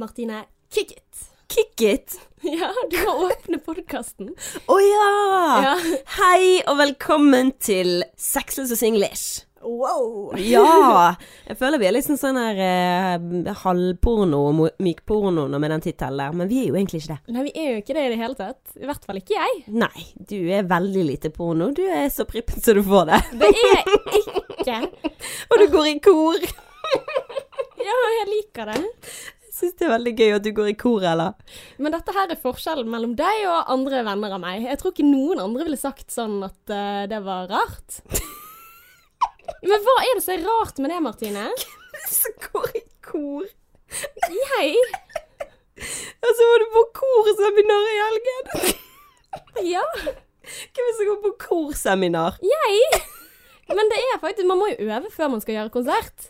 [0.00, 1.26] Martine, kick it!
[1.46, 2.20] Kick it!
[2.40, 4.30] Ja, du må åpne podkasten.
[4.64, 5.08] Å ja!
[5.60, 5.72] Ja.
[6.14, 9.42] Hei og velkommen til Sexless og Singlish.
[9.60, 10.30] Wow!
[10.40, 11.10] Ja!
[11.50, 16.22] Jeg føler vi er litt sånn sånn her eh, halvporno og mykporno med den tittelen
[16.22, 17.34] der, men vi er jo egentlig ikke det.
[17.36, 18.62] Nei, vi er jo ikke det i det hele tatt.
[18.80, 19.58] I hvert fall ikke jeg.
[19.84, 21.68] Nei, du er veldig lite porno.
[21.76, 23.20] Du er så prippen som du får det.
[23.42, 23.92] Det er
[24.22, 24.80] ikke.
[25.50, 26.48] Og du går i kor.
[27.84, 28.80] Ja, jeg liker det.
[29.60, 31.34] Syns det er veldig gøy at du går i kor, eller?
[31.76, 34.62] Men dette her er forskjellen mellom deg og andre venner av meg.
[34.64, 38.00] Jeg tror ikke noen andre ville sagt sånn at uh, det var rart.
[39.66, 41.48] Men hva er det som er rart med det, Martine?
[42.08, 43.44] Så går i kor.
[44.30, 44.76] Jeg?
[46.20, 48.52] Og så var du på korseminar i helgen.
[49.70, 49.82] Ja,
[50.74, 52.38] Hvem som går på korseminar?
[52.42, 53.00] jeg.
[53.70, 56.24] Men det er faktisk Man må jo øve før man skal gjøre konsert.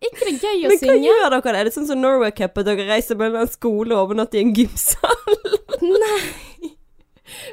[0.00, 0.68] Ikke det gøy å synge?
[0.68, 1.08] Men hva synge?
[1.08, 1.56] gjør dere?
[1.60, 4.54] Er det sånn som Norway Cup, at dere reiser mellom skole og overnatter i en
[4.56, 5.34] gymsal?
[5.84, 6.70] Nei.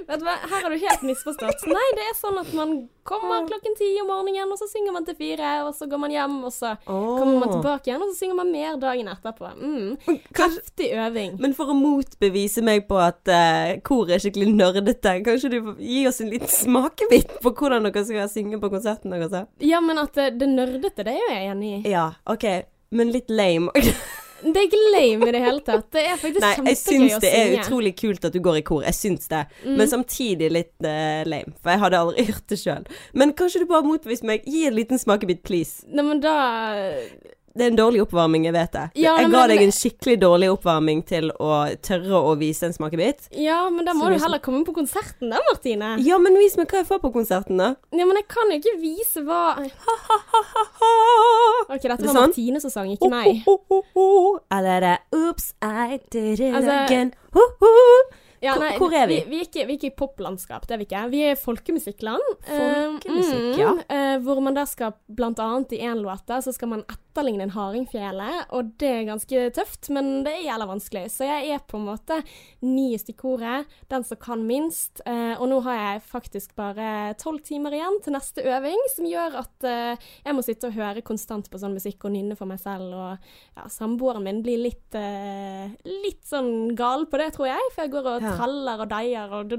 [0.07, 1.65] Vet du hva, her har du helt misforstått.
[1.71, 5.05] Nei, det er sånn at man kommer klokken ti om morgenen, og så synger man
[5.07, 8.19] til fire, og så går man hjem, og så kommer man tilbake igjen, og så
[8.19, 9.51] synger man mer dagen etterpå.
[9.57, 10.19] Mm.
[10.35, 11.37] Kraftig øving.
[11.39, 15.83] men for å motbevise meg på at uh, kor er skikkelig nerdete, kanskje du får
[15.87, 19.47] gi oss en liten smakebit på hvordan dere skal synge på konserten deres?
[19.63, 21.83] Ja, men at det, det nerdete, det er jo jeg enig i.
[21.95, 22.47] Ja, OK.
[22.89, 23.71] Men litt lame.
[24.41, 25.87] Det er ikke lame i det hele tatt.
[25.93, 28.83] Det er faktisk Nei, jeg syns det er utrolig kult at du går i kor.
[28.85, 29.45] Jeg syns det.
[29.65, 31.55] Men samtidig litt uh, lame.
[31.61, 32.91] For jeg hadde aldri gjort det sjøl.
[33.17, 34.45] Men kanskje du bare motbeviser meg?
[34.45, 35.87] Gi en liten smakebit, please.
[35.89, 36.37] Nei, men da
[37.57, 38.83] Det er en dårlig oppvarming, jeg vet det.
[39.01, 42.73] Ja, jeg men- ga deg en skikkelig dårlig oppvarming til å tørre å vise en
[42.73, 43.29] smakebit.
[43.31, 45.97] Ja, men da må du liksom- heller komme på konserten da, Martine.
[46.05, 47.75] Ja, men vis meg hva jeg får på konserten, da.
[47.91, 49.57] Ja, men jeg kan jo ikke vise hva.
[51.69, 52.29] Ok, dette var sånn?
[52.31, 53.43] Martine som sang, ikke meg.
[54.51, 57.13] Eller er det Oops, I did it Altså- again.
[57.33, 57.73] Ho, ho.
[58.39, 59.15] Ja, nei, hvor er vi?
[59.25, 61.09] Vi, vi, er ikke, vi er ikke i poplandskap, det er vi ikke.
[61.09, 62.21] Vi er folkemusikkland.
[62.45, 63.71] Folkemusikk, Eh, ja.
[63.89, 66.83] Uh, hvor man da skal, blant annet i én låt, så skal man
[67.17, 71.05] etterligne en hardingfjele, og det er ganske tøft, men det er jævla vanskelig.
[71.09, 72.19] Så jeg er på en måte
[72.61, 75.01] nyest i koret, den som kan minst.
[75.05, 79.39] eh, og nå har jeg faktisk bare tolv timer igjen til neste øving, som gjør
[79.41, 82.59] at eh, jeg må sitte og høre konstant på sånn musikk og nynne for meg
[82.61, 83.17] selv, og
[83.57, 85.73] ja, samboeren min blir litt, eh,
[86.05, 88.35] litt sånn gal på det, tror jeg, for jeg går og Ja.
[88.37, 89.57] traller og deier og.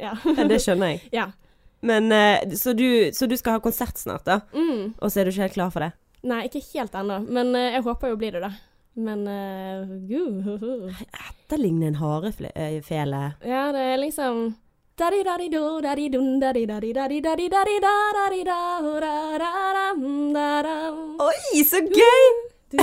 [0.00, 0.12] Ja.
[0.36, 1.02] Ja, det skjønner jeg.
[1.12, 1.30] ja.
[1.82, 2.10] Men
[2.54, 4.40] så, du, så du skal ha konsert snart, da?
[4.54, 4.94] Mm.
[5.02, 5.92] Og så er du ikke helt klar for det?
[6.28, 7.22] Nei, ikke helt ennå.
[7.26, 8.52] Men uh, jeg håper jo blir det, da.
[8.94, 12.50] Men eh, uh, uh, Etterligne en harefele.
[12.54, 12.74] Eh,
[13.48, 14.50] ja, det er liksom
[21.24, 22.26] Oi, så gøy!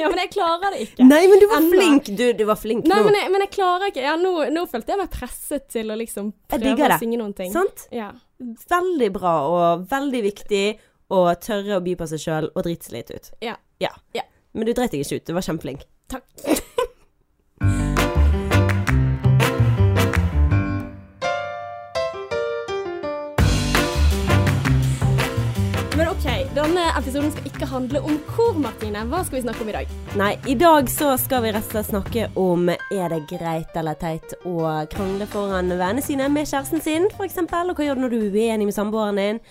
[0.00, 1.06] ja, men jeg klarer det ikke.
[1.06, 1.70] Nei, men du var Enda.
[1.70, 2.10] flink.
[2.18, 3.06] Du, du, var flink Nei, nå.
[3.08, 4.04] Men jeg, men jeg klarer ikke.
[4.04, 7.50] Ja, nå, nå, følte jeg meg presset til å liksom prøve å synge noen ting.
[7.50, 7.86] Jeg Sant?
[7.94, 8.10] Ja.
[8.74, 10.66] Veldig bra og veldig viktig
[11.12, 13.32] å tørre å by på seg sjøl og drite seg litt ut.
[13.44, 13.56] Ja.
[13.82, 13.92] Ja.
[14.16, 14.24] Ja.
[14.52, 15.26] Men du dreit deg ikke ut.
[15.28, 15.86] Du var kjempeflink.
[16.12, 16.24] Takk.
[25.96, 26.24] Men OK,
[26.56, 29.02] denne episoden skal ikke handle om kor, Martine.
[29.10, 29.90] Hva skal vi snakke om i dag?
[30.16, 33.98] Nei, i dag så skal vi rett og slett snakke om er det greit eller
[34.00, 37.36] teit å krangle foran vennene sine med kjæresten sin, f.eks.
[37.44, 39.42] Og hva gjør du når du er uenig med samboeren din?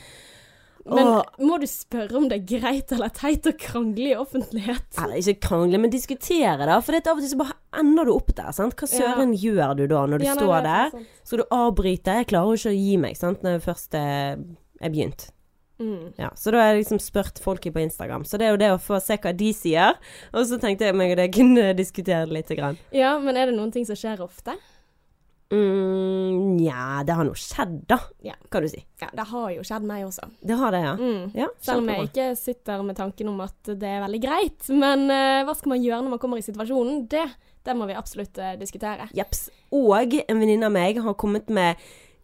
[0.86, 4.98] Men Og- må du spørre om det er greit eller teit å krangle i offentlighet?
[4.98, 6.80] Eller ikke krangle, men diskutere, da.
[6.82, 8.52] For det er av og til så bare ender du opp der.
[8.52, 8.76] sant?
[8.76, 9.14] Hva Ja.
[9.16, 10.90] søren gjør du da, når du Ja, nei, står er der?
[10.92, 11.08] sant.
[11.24, 12.06] Skal du avbryte?
[12.18, 14.38] Jeg klarer jo ikke å gi meg, sant, når jeg først er,
[14.82, 15.30] er begynt.
[15.80, 16.14] Mm.
[16.20, 18.24] Ja, så da har jeg liksom spurt folket på Instagram.
[18.24, 19.96] Så det er jo det å få se hva de sier.
[20.34, 22.78] Og så tenkte jeg meg og det kunne diskutere det lite grann.
[22.94, 24.54] Ja, men er det noen ting som skjer ofte?
[25.52, 28.34] Mm, Nja, det har nå skjedd, da, Ja.
[28.52, 28.84] kan du si.
[29.02, 30.30] Ja, det har jo skjedd meg også.
[30.42, 30.94] Det har det, ja.
[30.96, 31.32] Mm.
[31.36, 34.70] Ja, Selv om jeg ikke sitter med tanken om at det er veldig greit.
[34.70, 37.08] Men uh, hva skal man gjøre når man kommer i situasjonen?
[37.12, 37.26] Det,
[37.66, 39.10] det må vi absolutt uh, diskutere.
[39.14, 39.50] Jepps.
[39.72, 41.76] Og en venninne av meg har kommet med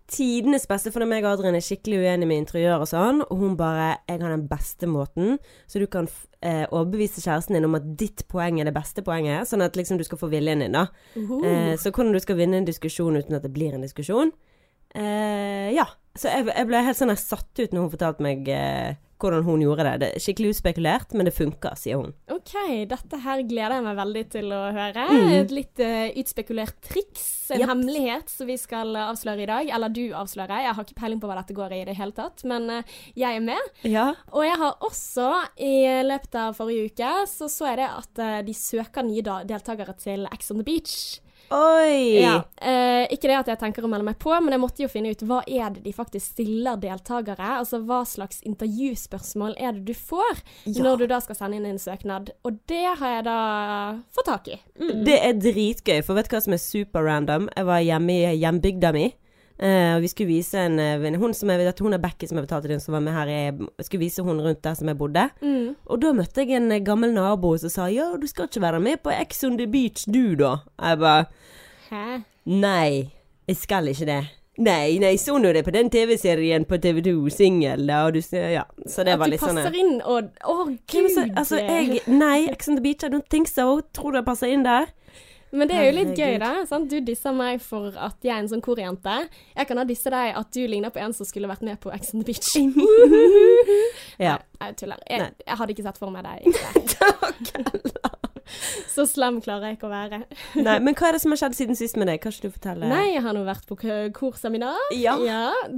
[0.07, 3.57] tidenes beste, for meg og Adrian er skikkelig uenige med interiør og sånn, og hun
[3.59, 5.38] bare 'Jeg har den beste måten',
[5.68, 6.07] så du kan
[6.42, 9.98] eh, overbevise kjæresten din om at ditt poeng er det beste poenget, sånn at liksom
[9.98, 10.88] du skal få viljen din, da.
[11.15, 11.44] Uhu.
[11.44, 14.31] Eh, så hvordan du skal vinne en diskusjon uten at det blir en diskusjon.
[14.95, 15.86] Eh, ja.
[16.15, 19.43] Så jeg, jeg ble helt sånn jeg satt ut når hun fortalte meg eh, hvordan
[19.47, 19.93] hun gjorde det.
[20.01, 22.13] Det er skikkelig utspekulert, men det funker, sier hun.
[22.33, 22.53] OK,
[22.89, 25.07] dette her gleder jeg meg veldig til å høre.
[25.09, 25.31] Mm.
[25.39, 27.71] Et litt uh, utspekulert triks, en yep.
[27.71, 29.69] hemmelighet som vi skal eh, avsløre i dag.
[29.77, 30.65] Eller du avslører.
[30.65, 32.97] Jeg har ikke peiling på hva dette går i i det hele tatt, men uh,
[33.17, 33.71] jeg er med.
[33.87, 34.09] Ja.
[34.33, 35.29] Og jeg har også,
[35.63, 35.75] i
[36.07, 40.27] løpet av forrige uke, så så jeg det at uh, de søker nye deltakere til
[40.33, 40.97] Ex on the Beach.
[41.53, 42.19] Oi!
[42.21, 42.41] Ja.
[42.59, 45.13] Eh, ikke det at jeg tenker å melde meg på, men jeg måtte jo finne
[45.13, 47.53] ut hva er det de faktisk stiller deltakere.
[47.61, 50.83] Altså hva slags intervjuspørsmål er det du får Ja.
[50.83, 52.31] når du da skal sende inn en søknad.
[52.44, 53.38] Og det har jeg da
[54.11, 54.59] fått tak i.
[54.79, 55.05] Mm.
[55.07, 57.49] Det er dritgøy, for vet du hva som er super random?
[57.55, 59.07] Jeg var hjemme i hjembygda mi.
[59.59, 62.38] Eh, og vi skulle vise en venninne Hun som jeg vet, hun er Becky som
[62.38, 63.27] jeg betalte den, som var med her.
[63.27, 65.27] Jeg skulle vise hun rundt der som jeg bodde.
[65.42, 65.75] Mm.
[65.86, 68.80] Og da møtte jeg en eh, gammel nabo som sa ja, du skal ikke være
[68.83, 70.57] med på Ex on the Beach du, da.
[70.81, 71.25] Jeg bare
[71.89, 72.24] Hæ?
[72.45, 73.12] nei,
[73.48, 74.24] jeg skal ikke det.
[74.57, 78.50] Nei, nei, så nå det på den TV-serien på TV2, singel, da, og du ser
[78.56, 78.63] Ja.
[78.89, 80.56] Så det At var litt sånn passer inn og Å,
[80.89, 81.09] gud!
[81.13, 83.81] så, Altså, jeg Nei, Ex on the Beach, I don't think so.
[83.94, 84.89] Tror du jeg passer inn der?
[85.57, 86.51] Men det er jo litt gøy, da.
[86.69, 86.89] Sant?
[86.92, 89.15] Du disser meg for at jeg er en sånn korjente.
[89.57, 91.92] Jeg kan ha disse deg at du ligner på en som skulle vært med på
[91.95, 92.54] Ex on the Beach.
[94.18, 94.38] Ja.
[94.57, 95.01] Nei, jeg tuller.
[95.06, 96.48] Jeg, jeg hadde ikke sett for meg deg.
[96.50, 98.13] der.
[98.95, 100.19] Så slem klarer jeg ikke å være.
[100.63, 102.21] Nei, men hva er det som har skjedd siden sist med deg?
[102.24, 102.89] Kan ikke du fortelle?
[102.89, 103.77] Nei, jeg har nå vært på
[104.15, 104.80] korseminar.
[104.95, 105.18] Ja.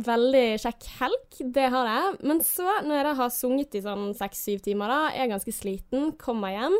[0.06, 2.16] Veldig kjekk helg, det har jeg.
[2.30, 5.56] Men så, når jeg da har sunget i sånn seks-syv timer, da, er jeg ganske
[5.56, 6.78] sliten, kommer hjem,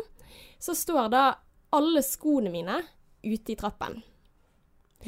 [0.62, 1.24] så står da
[1.76, 2.80] alle skoene mine
[3.22, 4.00] ute i trappen.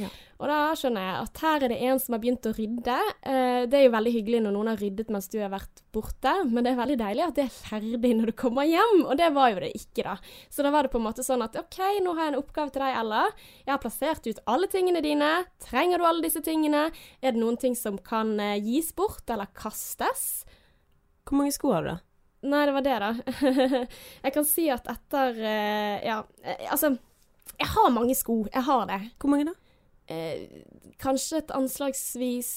[0.00, 0.08] Ja.
[0.40, 2.94] Og da skjønner jeg at her er det en som har begynt å rydde.
[3.28, 6.32] Eh, det er jo veldig hyggelig når noen har ryddet mens du har vært borte,
[6.48, 9.28] men det er veldig deilig at det er ferdig når du kommer hjem, og det
[9.36, 10.14] var jo det ikke, da.
[10.48, 12.72] Så da var det på en måte sånn at OK, nå har jeg en oppgave
[12.72, 13.26] til deg, Ella.
[13.66, 15.32] Jeg har plassert ut alle tingene dine.
[15.66, 16.86] Trenger du alle disse tingene?
[17.20, 20.46] Er det noen ting som kan eh, gis bort eller kastes?
[21.28, 22.00] Hvor mange sko har du, da?
[22.42, 23.10] Nei, det var det, da.
[24.26, 26.96] jeg kan si at etter eh, Ja, eh, altså
[27.60, 28.40] Jeg har mange sko.
[28.50, 29.00] Jeg har det.
[29.22, 29.54] Hvor mange da?
[30.10, 30.62] Eh,
[31.02, 32.48] kanskje et anslagsvis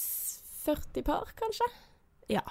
[0.66, 1.68] 40 par, kanskje?
[2.34, 2.42] Ja.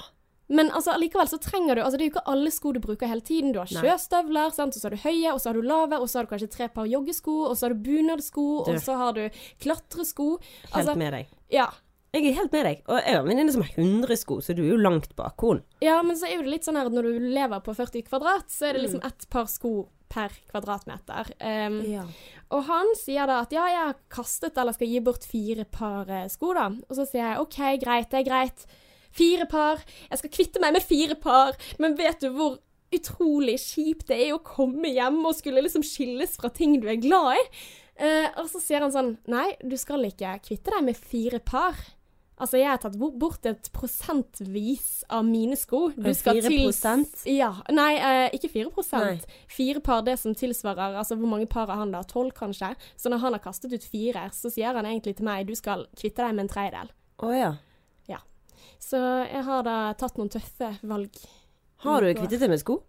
[0.47, 3.11] Men altså, allikevel så trenger du Altså, det er jo ikke alle sko du bruker
[3.11, 3.51] hele tiden.
[3.55, 4.77] Du har sjøstøvler, sant?
[4.77, 6.51] og så har du høye, og så har du lave, og så har du kanskje
[6.53, 9.25] tre par joggesko, og så har du bunadsko, og så har du
[9.65, 10.29] klatresko.
[10.69, 11.35] Helt Altså, med deg.
[11.51, 11.67] ja.
[12.15, 12.83] Jeg er helt med deg.
[12.87, 15.41] Og jeg har en venninne som har 100 sko, så du er jo langt bak
[15.43, 15.65] henne.
[15.83, 18.05] ja, men så er jo det litt sånn her at når du lever på 40
[18.07, 18.87] kvadrat, så er det Mm.
[18.87, 19.73] liksom ett par sko
[20.15, 21.33] per kvadratmeter.
[21.43, 22.05] Um, Ja.
[22.55, 26.09] Og han sier da at ja, jeg har kastet eller skal gi bort fire par
[26.09, 26.69] eh, sko, da.
[26.69, 28.67] Og så sier jeg OK, greit, det er greit.
[29.11, 29.83] Fire par.
[30.11, 31.57] Jeg skal kvitte meg med fire par.
[31.83, 32.59] Men vet du hvor
[32.95, 37.01] utrolig kjipt det er å komme hjem og skulle liksom skilles fra ting du er
[37.03, 37.43] glad i?
[37.99, 41.75] Uh, og så sier han sånn Nei, du skal ikke kvitte deg med fire par.
[42.41, 45.91] Altså, jeg har tatt bort et prosentvis av mine sko.
[45.95, 47.27] Du skal fire til- prosent?
[47.31, 47.53] Ja.
[47.71, 49.05] Nei, eh, ikke fire prosent.
[49.23, 49.37] Nei.
[49.47, 52.03] Fire par, det som tilsvarer Altså, hvor mange par har han da?
[52.03, 52.75] Tolv, kanskje?
[52.97, 55.87] Så når han har kastet ut fire, så sier han egentlig til meg du skal
[55.97, 56.91] kvitte deg med en tredjedel.
[57.21, 57.55] Oh, ja.
[58.85, 58.99] Så
[59.31, 61.11] jeg har da tatt noen tøffe valg.
[61.85, 62.83] Har du kvittet deg med sko?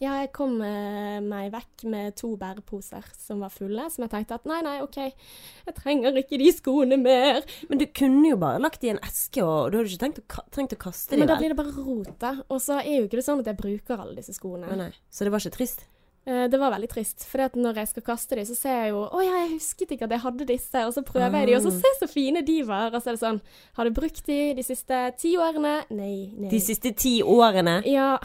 [0.00, 4.36] Ja, jeg kom eh, meg vekk med to bæreposer som var fulle, som jeg tenkte
[4.38, 7.42] at nei, nei, OK, jeg trenger ikke de skoene mer.
[7.68, 10.22] Men du kunne jo bare lagt de i en eske, og du hadde ikke tenkt
[10.22, 12.36] å, trengt å kaste dem, Men da blir det bare rot, da.
[12.48, 14.70] Og så er jo ikke det sånn at jeg bruker alle disse skoene.
[14.70, 14.92] Nei, nei.
[15.10, 15.84] Så det var ikke trist?
[16.28, 19.02] Eh, Det var veldig trist, for når jeg skal kaste dem, så ser jeg jo
[19.08, 21.62] Å ja, jeg husket ikke at jeg hadde disse, og så prøver jeg de, og
[21.66, 21.78] så Ah.
[21.82, 22.92] se så fine de var.
[22.94, 23.40] Og så er det sånn
[23.78, 25.76] Har du brukt de de siste ti årene?
[25.90, 26.30] Nei.
[26.36, 26.50] nei.
[26.50, 27.80] De siste ti årene?
[27.86, 28.18] Ja.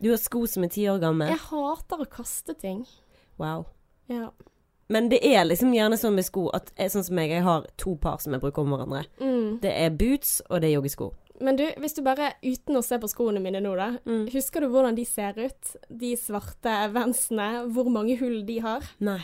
[0.00, 1.28] Du har sko som er ti år gamle?
[1.28, 2.84] Jeg hater å kaste ting.
[3.40, 3.66] Wow.
[4.08, 4.30] Ja.
[4.90, 7.66] Men det er liksom gjerne sånn med sko at jeg, sånn som meg, jeg har
[7.78, 9.04] to par som jeg bruker om hverandre.
[9.20, 9.60] Mm.
[9.62, 11.12] Det er boots, og det er joggesko.
[11.40, 13.90] Men du, hvis du bare, uten å se på skoene mine nå, da.
[14.08, 14.26] Mm.
[14.34, 15.74] Husker du hvordan de ser ut?
[15.88, 17.46] De svarte vensene.
[17.72, 18.84] Hvor mange hull de har?
[19.04, 19.20] Nei.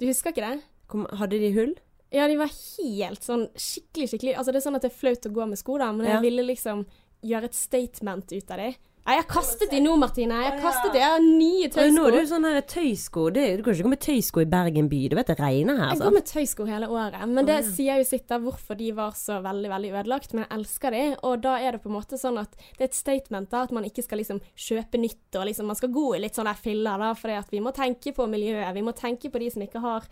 [0.00, 0.62] Du husker ikke det?
[0.88, 1.74] Kom, hadde de hull?
[2.14, 5.26] Ja, de var helt sånn skikkelig, skikkelig Altså, det er sånn at det er flaut
[5.28, 6.14] å gå med sko, da, men Ja.
[6.16, 6.86] jeg ville liksom
[7.22, 8.70] gjøre et statement ut av de.
[9.00, 10.36] Nei, jeg har kastet de nå, Martine.
[10.44, 11.00] Jeg har kastet de.
[11.00, 11.94] Jeg har nye tøysko.
[11.96, 13.22] nå er det jo sånn her tøysko.
[13.34, 14.98] Det, du kan ikke gå med tøysko i Bergen by.
[15.08, 16.04] Du vet det regner her, Jeg altså.
[16.04, 17.62] går med tøysko hele året, men det ja.
[17.78, 20.34] sier jo sitt av hvorfor de var så veldig veldig ødelagt.
[20.36, 22.90] Men jeg elsker de, og da er det på en måte sånn at det er
[22.90, 26.06] et statement da, at man ikke skal liksom kjøpe nytt, og liksom man skal gå
[26.18, 28.68] i litt sånne filler, da, at vi må tenke på miljøet.
[28.76, 30.06] Vi må tenke på de som ikke har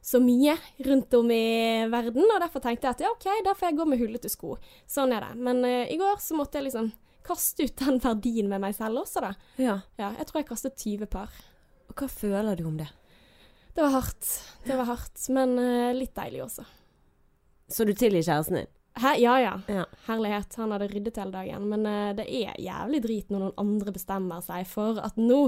[0.00, 0.54] så mye
[0.86, 3.88] rundt om i verden, og derfor tenkte jeg at ja, OK, da får jeg gå
[3.90, 4.54] med hullete sko.
[4.86, 5.34] Sånn er det.
[5.42, 6.92] Men uh, i går så måtte jeg liksom
[7.28, 9.34] kaste ut den verdien med meg selv også, da.
[9.60, 9.76] Ja.
[10.00, 11.34] Ja, jeg tror jeg kastet 20 par.
[11.88, 12.88] Og hva føler du om det?
[13.76, 14.26] Det var hardt.
[14.64, 16.64] Det var hardt, men uh, litt deilig også.
[17.70, 18.70] Så du tilgir kjæresten din?
[18.98, 19.12] Hæ?
[19.22, 19.52] Ja ja.
[19.70, 19.84] Ja.
[20.08, 21.68] Herlighet, han hadde ryddet hele dagen.
[21.70, 25.44] Men uh, det er jævlig drit når noen andre bestemmer seg for at nå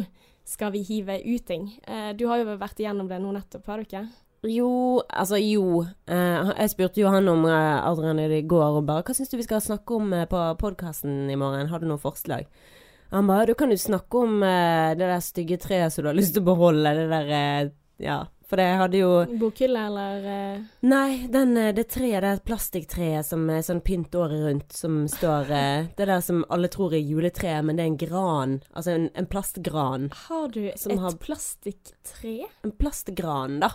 [0.46, 1.72] skal vi hive uting.
[1.88, 4.04] Uh, du har jo vært igjennom det nå nettopp, har du ikke?
[4.48, 5.82] Jo, altså jo.
[6.08, 9.36] Eh, jeg spurte jo han om uh, Adrian i går og bare Hva syns du
[9.36, 11.68] vi skal snakke om eh, på podkasten i morgen?
[11.68, 12.46] Har du noen forslag?
[13.12, 16.16] Han bare Du kan jo snakke om eh, det der stygge treet som du har
[16.16, 16.94] lyst til å beholde.
[17.02, 18.20] Det der eh, Ja.
[18.50, 23.44] For det hadde jo Bokhylle, eller eh, Nei, den, eh, det treet, det plastikktreet som
[23.52, 27.60] er sånn pynt året rundt, som står eh, Det der som alle tror er juletreet,
[27.68, 28.56] men det er en gran.
[28.72, 30.08] Altså en, en plastgran.
[30.24, 32.34] Har du et har- plastikktre?
[32.66, 33.70] En plastgran, da.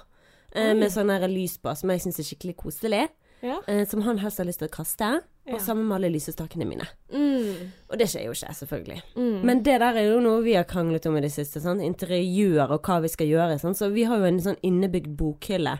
[0.56, 3.06] Eh, med sånn lys på, som jeg syns er skikkelig koselig.
[3.46, 3.60] Ja.
[3.68, 5.10] Eh, som han helst har lyst til å kaste.
[5.46, 5.54] Ja.
[5.54, 6.88] Og sammen med alle lysestakene mine.
[7.14, 7.68] Mm.
[7.92, 9.02] Og det skjer jo ikke, selvfølgelig.
[9.14, 9.42] Mm.
[9.46, 11.62] Men det der er jo noe vi har kranglet om i det siste.
[11.62, 11.84] Sant?
[11.86, 13.60] Interiør og hva vi skal gjøre.
[13.62, 13.78] Sant?
[13.78, 15.78] Så vi har jo en sånn innebygd bokhylle.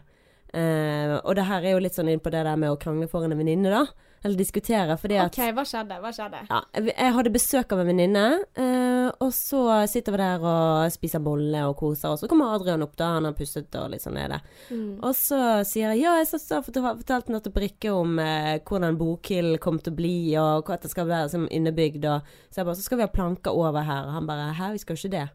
[0.56, 3.10] Eh, og det her er jo litt sånn inn på det der med å krangle
[3.12, 3.86] foran en venninne, da.
[4.26, 5.98] Eller diskutere, fordi at OK, hva skjedde?
[6.02, 6.40] Hva skjedde?
[6.50, 8.24] ja, jeg hadde besøk av en venninne,
[8.58, 9.60] uh, og så
[9.92, 13.12] sitter vi der og spiser bolle og koser og Så kommer Adrian opp, da.
[13.20, 14.40] Han har pusset og litt sånn nede.
[14.72, 14.98] Mm.
[15.06, 18.98] Og så sier jeg ja, jeg så, så fortal- fortalte nettopp Rikke om uh, hvordan
[18.98, 22.72] bokhild kom til å bli, og at det skal være som innebygd, og så jeg
[22.72, 25.04] bare så skal vi ha planker over her, og han bare hæ, vi skal jo
[25.04, 25.28] ikke det.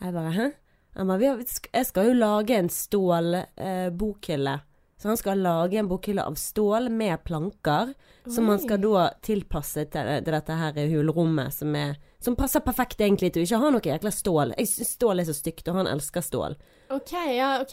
[0.00, 0.50] Jeg bare hæ?
[0.96, 1.36] Han bare
[1.72, 4.54] jeg skal jo lage en stålbokhylle.
[4.58, 4.66] eh.
[5.00, 7.94] Så han skal lage en bokhylle av stål med planker,
[8.28, 13.00] som han skal da tilpasse til, til dette her hulrommet, som er som passer perfekt
[13.00, 14.52] egentlig til å ikke ha noe jækla stål.
[14.60, 16.58] Jeg syns stål er så stygt, og han elsker stål.
[16.92, 17.72] OK, ja, OK.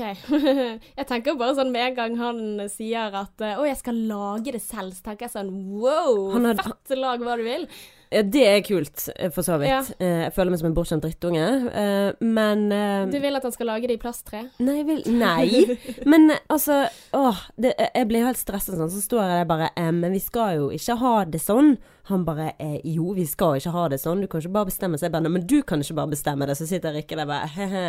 [1.01, 2.39] jeg tenker bare sånn med en gang han
[2.71, 6.47] sier at eh, 'Å, jeg skal lage det selv', så tenker jeg sånn wow, Han
[6.47, 7.67] hadde- fett lag hva du vil.
[8.11, 9.69] Ja, det er kult, eh, for så vidt.
[9.69, 9.81] Ja.
[9.99, 11.47] Eh, Jeg føler meg som en bortskjemt drittunge.
[11.73, 12.69] eh, Men
[13.11, 14.45] Du vil at han skal lage det i plasttre?
[14.59, 15.77] Nei, vil Nei!
[16.05, 18.89] Men altså Åh, det, jeg blir helt stresset sånn.
[18.93, 21.77] Så står jeg der bare eh, Men vi skal jo ikke ha det sånn.
[22.07, 24.21] Han bare eh, Jo, vi skal ikke ha det sånn.
[24.23, 24.95] Du kan ikke bare bestemme.
[24.97, 26.55] Så jeg bare men du kan ikke bare bestemme det.
[26.57, 27.85] Så sitter Rikke der bare he-he.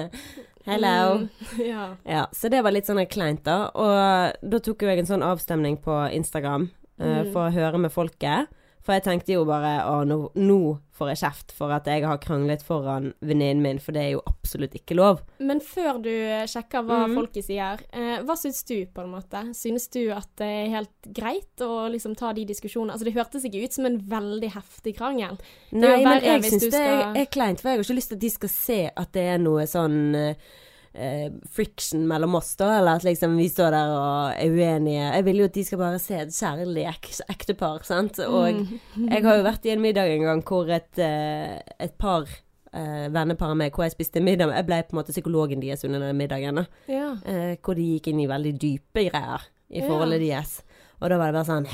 [0.66, 1.20] Hello.
[1.22, 1.28] Mm,
[1.72, 1.84] ja.
[2.04, 3.68] Ja, så det var litt sånn kleint, da.
[3.78, 7.28] Og da tok jo jeg en sånn avstemning på Instagram Mm.
[7.30, 8.48] for å høre med folket.
[8.88, 10.60] For jeg tenkte jo bare å, nå, nå
[10.96, 14.22] får jeg kjeft for at jeg har kranglet foran venninnen min, for det er jo
[14.24, 15.20] absolutt ikke lov.
[15.44, 16.08] Men før du
[16.48, 17.16] sjekker hva mm.
[17.18, 19.42] folket sier, eh, hva syns du, på en måte?
[19.52, 22.96] Synes du at det er helt greit å liksom ta de diskusjonene?
[22.96, 25.36] Altså, det hørtes ikke ut som en veldig heftig krangel.
[25.76, 28.20] Nei, men jeg syns det er, skal- er kleint, for jeg har ikke lyst til
[28.22, 30.48] at de skal se at det er noe sånn eh,
[30.98, 35.06] eh, friction mellom oss, da, eller at liksom vi står der og er uenige.
[35.14, 38.18] Jeg vil jo at de skal bare se et kjærlig ek ektepar, sant.
[38.26, 38.58] Og
[38.96, 39.08] Mm.
[39.12, 42.26] jeg har jo vært i en middag en gang hvor et, eh, et par
[42.74, 46.00] eh, vennepar meg, hvor jeg spiste middag Jeg ble på en måte psykologen deres under
[46.00, 46.64] den middagen, da.
[46.86, 47.14] Ja.
[47.24, 49.40] Eh, hvor de gikk inn i veldig dype greier
[49.70, 49.86] i Ja.
[49.88, 50.62] forholdet deres.
[51.00, 51.66] Og da var det bare sånn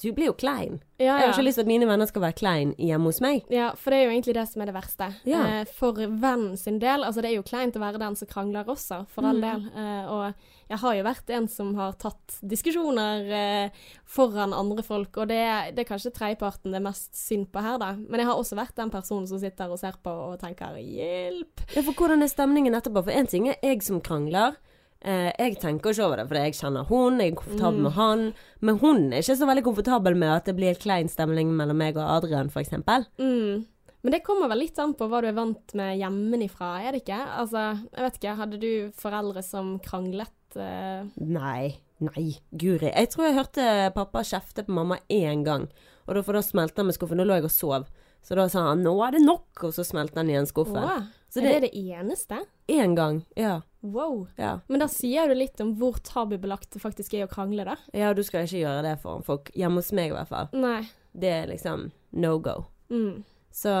[0.00, 0.78] Du blir jo klein.
[0.98, 3.42] Ja, Jeg har ikke lyst til at mine venner skal være klein hjemme hos meg.
[3.52, 5.08] Ja, for det er jo egentlig det som er det verste.
[5.28, 5.42] Ja.
[5.60, 8.64] Eh, for vennen sin del, altså det er jo kleint å være den som krangler
[8.64, 9.44] også, for all Mm.
[9.44, 9.66] del.
[9.76, 10.34] Eh, og
[10.70, 13.70] jeg har jo vært en som har tatt diskusjoner eh,
[14.08, 17.76] foran andre folk, og det, det er kanskje tredjeparten det er mest synd på her,
[17.78, 17.92] da.
[17.98, 21.66] Men jeg har også vært den personen som sitter og ser på og tenker 'hjelp'.
[21.76, 23.04] Ja, for hvordan er stemningen etterpå?
[23.04, 24.56] For en ting er jeg som krangler.
[25.02, 27.82] Eh, jeg tenker ikke over det, for jeg kjenner hun, jeg er komfortabel Mm.
[27.82, 28.34] med han.
[28.60, 31.96] Men hun er ikke så veldig komfortabel med at det blir klein stemning mellom meg
[31.96, 33.06] og Adrian, eksempel.
[33.18, 33.64] Mm.
[34.02, 37.04] Men det kommer vel litt an på hva du er vant med hjemmefra, er det
[37.04, 37.26] ikke?
[37.36, 40.28] Altså, jeg vet ikke, hadde du foreldre som kranglet?
[40.56, 41.76] eh, Nei.
[42.00, 42.90] Nei, guri.
[42.94, 45.68] Jeg tror jeg hørte pappa kjefte på mamma én gang.
[46.08, 47.18] Og da, for da smelte han med skuffen.
[47.18, 47.84] Da lå jeg og sov.
[48.22, 50.76] Så da sa han 'nå er det nok', og så smelte han igjen skuffen.
[50.82, 52.38] Åh, Så er det det det eneste?
[52.68, 53.24] én gang.
[53.36, 53.60] Ja.
[53.80, 54.26] Wow.
[54.36, 54.58] ja.
[54.68, 57.76] Men da sier du litt om hvor tabubelagt det faktisk er å krangle, da.
[57.96, 59.48] Ja, du skal ikke gjøre det foran folk.
[59.56, 60.50] Hjemme hos meg, i hvert fall.
[60.52, 60.82] Nei.
[61.16, 61.88] Det er liksom
[62.20, 62.58] no go.
[62.92, 63.22] Mm.
[63.54, 63.72] Så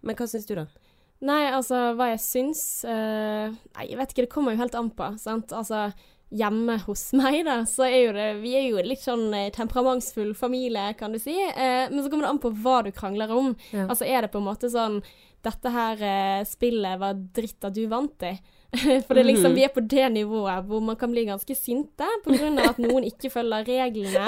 [0.00, 0.68] Men hva syns du, da?
[1.26, 4.92] Nei, altså, hva jeg syns uh, Nei, jeg vet ikke, det kommer jo helt an
[4.94, 5.54] på, sant.
[5.56, 5.88] Altså,
[6.28, 10.34] hjemme hos meg, da, så er jo det Vi er jo litt sånn eh, temperamentsfull
[10.38, 11.34] familie, kan du si.
[11.34, 13.54] Uh, men så kommer det an på hva du krangler om.
[13.72, 13.88] Ja.
[13.88, 15.00] Altså, er det på en måte sånn
[15.46, 18.36] Dette her uh, spillet var dritt at du vant i.
[19.06, 19.54] For det er liksom, Mhm.
[19.56, 22.50] vi er på det nivået hvor man kan bli ganske sinte pga.
[22.68, 24.26] at noen ikke følger reglene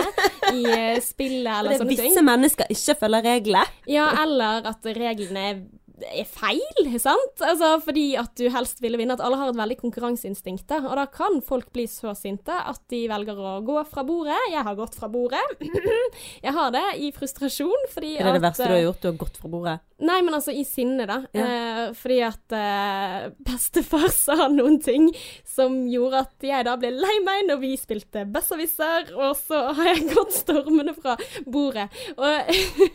[0.54, 2.08] i eh, spillet eller er sånne ting.
[2.08, 3.64] visse mennesker ikke følger reglene.
[3.86, 5.60] Ja, eller at reglene er
[6.06, 7.42] er feil, sant?
[7.44, 9.16] Altså, fordi at du helst ville vinne.
[9.16, 10.66] At alle har et veldig konkurranseinstinkt.
[10.70, 14.38] da, Og da kan folk bli så sinte at de velger å gå fra bordet.
[14.52, 15.42] Jeg har gått fra bordet.
[16.46, 19.02] jeg har det i frustrasjon fordi Er det det at, verste du har gjort?
[19.02, 19.78] Du har gått fra bordet?
[20.00, 21.18] Nei, men altså i sinne, da.
[21.36, 21.44] Ja.
[21.44, 25.10] Eh, fordi at eh, bestefar sa noen ting
[25.44, 29.90] som gjorde at jeg da ble lei meg når vi spilte Besserwisser, og så har
[29.90, 31.88] jeg gått stormende fra bordet.
[32.16, 32.52] Og,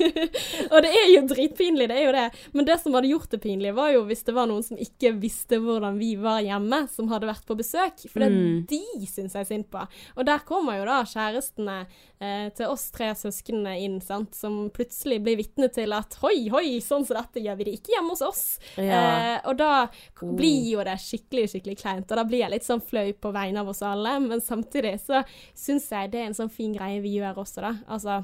[0.73, 2.25] og det er jo dritpinlig, det er jo det.
[2.57, 5.13] Men det som hadde gjort det pinlig, var jo hvis det var noen som ikke
[5.21, 8.03] visste hvordan vi var hjemme, som hadde vært på besøk.
[8.09, 8.65] For det Mm.
[8.67, 9.87] de syns jeg synd på.
[10.17, 11.85] Og der kommer jo da kjærestene
[12.21, 16.79] eh, til oss tre søsknene inn, sant, som plutselig blir vitne til at hoi, hoi,
[16.79, 18.43] sånn som dette gjør vi det ikke hjemme hos oss.
[18.77, 19.35] Ja.
[19.35, 19.89] Eh, og da
[20.23, 20.31] Oh.
[20.35, 22.09] blir jo det skikkelig, skikkelig kleint.
[22.11, 25.23] Og da blir jeg litt sånn flau på vegne av oss alle, men samtidig så
[25.53, 27.73] syns jeg det er en sånn fin greie vi gjør også, da.
[27.89, 28.23] Altså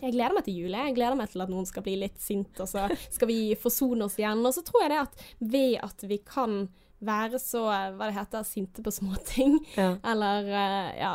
[0.00, 0.70] jeg gleder meg til jul.
[0.76, 0.94] jeg.
[0.96, 4.16] Gleder meg til at noen skal bli litt sint, og så skal vi forsone oss
[4.20, 4.44] igjen.
[4.46, 6.68] Og så tror jeg det at ved at vi kan
[7.00, 7.62] være så,
[7.96, 9.94] hva det heter, sinte på småting, Ja.
[10.04, 11.12] eller eh, ja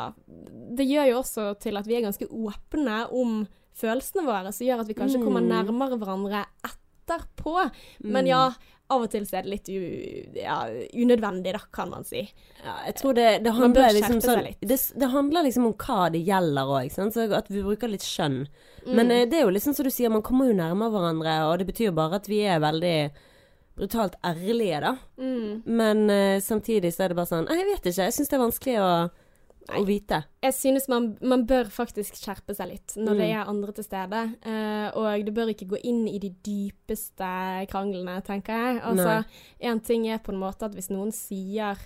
[0.76, 3.44] Det gjør jo også til at vi er ganske åpne om
[3.76, 5.48] følelsene våre, som gjør at vi kanskje kommer Mm.
[5.52, 7.70] nærmere hverandre etterpå.
[8.02, 8.50] Men ja,
[8.92, 9.80] av og til så er det litt u,
[10.38, 10.60] ja,
[10.94, 12.22] unødvendig, da, kan man si.
[12.62, 16.22] Ja, jeg tror det, det handler liksom sånn det, det handler liksom om hva det
[16.26, 18.44] gjelder òg, så at vi bruker litt skjønn.
[18.86, 18.92] Mm.
[18.92, 21.58] Men eh, det er jo liksom som du sier, man kommer jo nærmere hverandre, og
[21.60, 22.98] det betyr bare at vi er veldig
[23.76, 24.94] brutalt ærlige, da.
[25.18, 25.62] Mm.
[25.66, 28.44] Men eh, samtidig så er det bare sånn Jeg vet ikke, jeg syns det er
[28.46, 28.90] vanskelig å,
[29.74, 30.24] å vite.
[30.42, 33.40] Jeg synes man, man bør faktisk skjerpe seg litt når det Mm.
[33.40, 34.20] er andre til stede.
[34.46, 38.80] Uh, og du bør ikke gå inn i de dypeste kranglene, tenker jeg.
[38.82, 39.24] Altså,
[39.60, 41.76] en ting er på en måte at hvis noen sier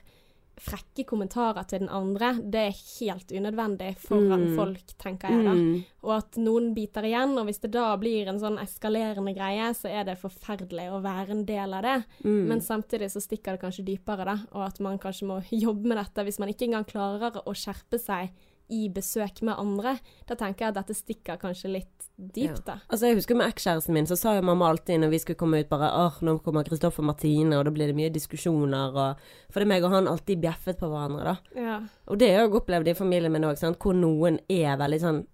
[0.61, 4.57] frekke kommentarer til den andre, det er helt unødvendig foran Mm.
[4.57, 5.55] folk, tenker jeg da.
[5.57, 5.85] Mm.
[6.05, 9.89] Og at noen biter igjen, og hvis det da blir en sånn eskalerende greie, så
[9.89, 12.05] er det forferdelig å være en del av det.
[12.25, 12.47] Mm.
[12.49, 15.99] Men samtidig så stikker det kanskje dypere, da, og at man kanskje må jobbe med
[15.99, 18.31] dette hvis man ikke engang klarer å skjerpe seg
[18.71, 19.97] i besøk med andre.
[20.29, 22.79] Da tenker jeg at dette stikker kanskje litt dypt, da.
[22.89, 25.63] Altså Jeg husker med ekskjæresten min, så sa jo mamma alltid når vi skulle komme
[25.63, 29.69] ut bare åh, nå kommer Kristoffer Martine, og da blir det mye diskusjoner, og er
[29.69, 31.61] meg og han alltid bjeffet på hverandre, da.
[31.61, 31.79] Ja.
[32.11, 35.25] Og det har jeg opplevd i familien min òg, hvor noen er veldig sånn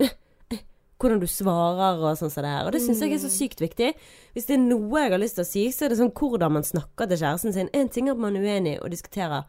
[0.96, 2.66] hvordan du svarer og sånn som det her.
[2.66, 3.92] Og det syns jeg er så sykt viktig.
[4.32, 6.54] Hvis det er noe jeg har lyst til å si, så er det sånn hvordan
[6.56, 7.68] man snakker til kjæresten sin.
[7.76, 9.44] En ting er at man er uenig og diskuterer,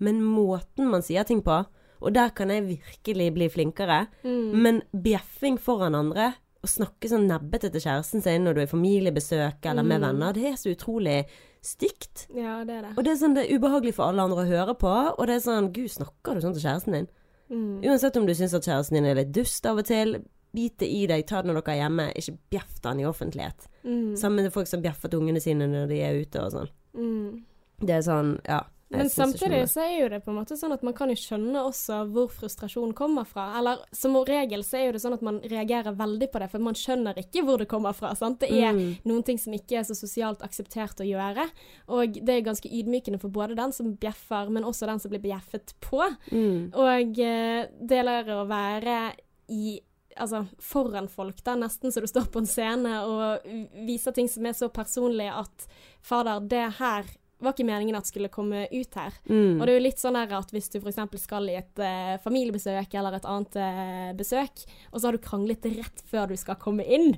[0.00, 1.62] men måten man sier ting på,
[2.00, 4.06] og der kan jeg virkelig bli flinkere.
[4.24, 4.62] Mm.
[4.62, 8.72] Men bjeffing foran andre, å snakke sånn nebbete til kjæresten sin når du er i
[8.74, 10.06] familiebesøk eller med Mm.
[10.08, 11.24] venner, det er så utrolig
[11.62, 12.26] stygt.
[12.34, 12.92] ja, det er det.
[12.98, 15.36] Og det er sånn det er ubehagelig for alle andre å høre på, og det
[15.36, 17.08] er sånn Gud, snakker du sånn til kjæresten din?
[17.50, 17.80] Mm.
[17.84, 20.22] Uansett om du syns at kjæresten din er litt dust av og til,
[20.54, 23.68] bit det i deg, ta det når dere er hjemme, ikke bjeff den i offentlighet.
[23.84, 24.16] Mm.
[24.16, 26.70] Sammen med folk som bjeffer til ungene sine når de er ute og sånn.
[26.96, 27.42] Mm.
[27.80, 28.60] Det er sånn, ja.
[28.90, 31.60] Men samtidig så er jo det på en måte sånn at man kan jo skjønne
[31.62, 33.44] også hvor frustrasjon kommer fra.
[33.58, 36.58] Eller som regel så er jo det sånn at man reagerer veldig på det, for
[36.66, 38.14] man skjønner ikke hvor det kommer fra.
[38.18, 38.40] sant?
[38.40, 38.96] Det er Mm.
[39.04, 41.48] noen ting som ikke er så sosialt akseptert å gjøre.
[41.88, 45.20] Og det er ganske ydmykende for både den som bjeffer, men også den som blir
[45.22, 46.02] bjeffet på.
[46.32, 46.72] Mm.
[46.74, 49.14] Og eh, det er å være
[49.48, 49.80] i
[50.18, 53.44] Altså foran folk, da, nesten så du står på en scene og
[53.86, 55.66] viser ting som er så personlige at
[56.02, 57.04] fader, det her
[57.42, 59.12] var ikke meningen at skulle komme ut her.
[59.28, 59.60] Mm.
[59.60, 61.00] Og det er jo litt sånn der at hvis du f.eks.
[61.24, 65.64] skal i et eh, familiebesøk eller et annet eh, besøk, og så har du kranglet
[65.78, 67.14] rett før du skal komme inn.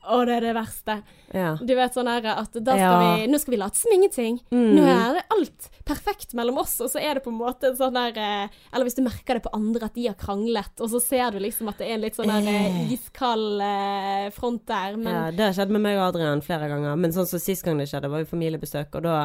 [0.00, 0.94] Å, det er det verste.
[1.36, 1.50] Ja.
[1.60, 3.16] Du vet sånn her at da skal Ja.
[3.20, 4.38] vi Nå skal vi late som ingenting.
[4.48, 4.70] Mm.
[4.78, 7.76] Nå er det alt perfekt mellom oss, og så er det på en måte en
[7.76, 10.88] sånn der eh, Eller hvis du merker det på andre at de har kranglet, og
[10.88, 12.92] så ser du liksom at det er en litt sånn der eh, Eh.
[12.96, 16.96] iskald eh, front der, men Ja, det har skjedd med meg og Adrian flere ganger.
[16.96, 19.18] Men sånn som sist gang det skjedde, var i familiebesøk, og da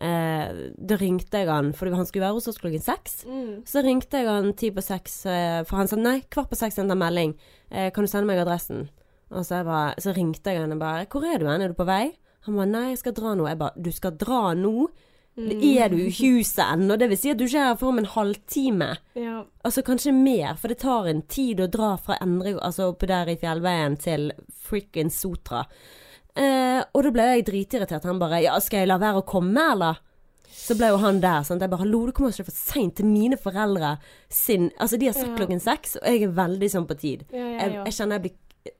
[0.00, 3.24] eh, Da ringte jeg han, for han skulle være hos oss klokken seks.
[3.26, 6.56] mm, Så ringte jeg han ti på seks, eh, for han sa nei, kvart på
[6.58, 7.34] seks sendte han melding.
[7.70, 8.88] Eh, kan du sende meg adressen?
[9.30, 11.62] Og så, bare, så ringte jeg han og bare Hvor er du hen?
[11.64, 12.12] Er du på vei?
[12.46, 13.46] Han bare nei, jeg skal dra nå.
[13.48, 14.88] Jeg bare Du skal dra nå?
[15.36, 15.48] mm,
[15.80, 16.94] Er du i huset ennå?
[17.00, 18.90] Det vil si at du ikke er her for om en halvtime.
[19.18, 19.40] Ja.
[19.64, 23.32] Altså kanskje mer, for det tar en tid å dra fra Endre, altså oppe der
[23.32, 24.30] i fjellveien til
[24.68, 25.64] frikken Sotra.
[26.36, 28.04] Eh, og da ble jeg dritirritert.
[28.04, 30.00] Han bare Ja, skal jeg la være å komme, eller?
[30.54, 31.42] Så ble jo han der.
[31.46, 31.60] Sant?
[31.60, 33.98] Jeg bare Hallo, du kommer ikke for seint til mine foreldre
[34.30, 35.36] sin Altså, de har sagt Ja.
[35.36, 37.24] klokken seks, og jeg er veldig sånn på tid.
[37.32, 38.32] Ja, ja, Jeg, jeg kjenner jeg blir,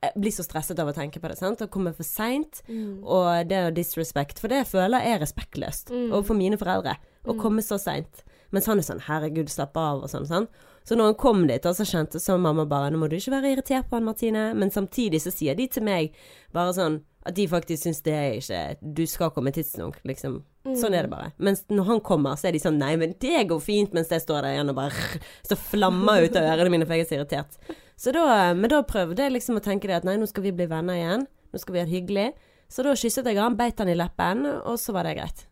[0.02, 1.38] jeg blir så stresset av å tenke på det.
[1.38, 1.58] sant?
[1.60, 3.04] Å komme for seint, Mm.
[3.04, 4.38] og det er disrespect.
[4.38, 6.10] For det jeg føler er respektløst Mm.
[6.12, 6.96] overfor mine foreldre.
[7.26, 7.40] Å Mm.
[7.40, 8.24] komme så seint.
[8.52, 10.26] Mens han er sånn 'herregud, slapp av', og sånn.
[10.28, 10.48] sånn.
[10.86, 13.56] Så når han kom dit, så kjente så mamma bare 'nå må du ikke være
[13.56, 16.12] irritert på han, Martine', men samtidig så sier de til meg
[16.52, 20.42] bare sånn At de faktisk syns det er ikke Du skal komme tidsnok, liksom.
[20.76, 21.30] Sånn er det bare.
[21.44, 24.24] Mens når han kommer, så er de sånn Nei, men det går fint, mens jeg
[24.24, 25.08] står der igjen og bare
[25.48, 27.58] Så flammer ut av ørene mine, for jeg er så irritert.
[28.00, 30.54] Så da, men da prøvde jeg liksom å tenke det at nei, nå skal vi
[30.56, 31.26] bli venner igjen.
[31.54, 32.28] Nå skal vi ha det hyggelig.
[32.72, 35.44] Så da kysset jeg han, beit han i leppen, og så var det greit.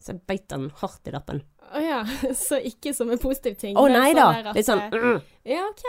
[0.00, 1.42] Så jeg beit han hardt i leppen.
[1.70, 1.98] Å ja,
[2.46, 3.76] så ikke som en positiv ting.
[3.78, 4.54] Å er nei sånn da!
[4.56, 5.84] Litt sånn mm, Ja, OK.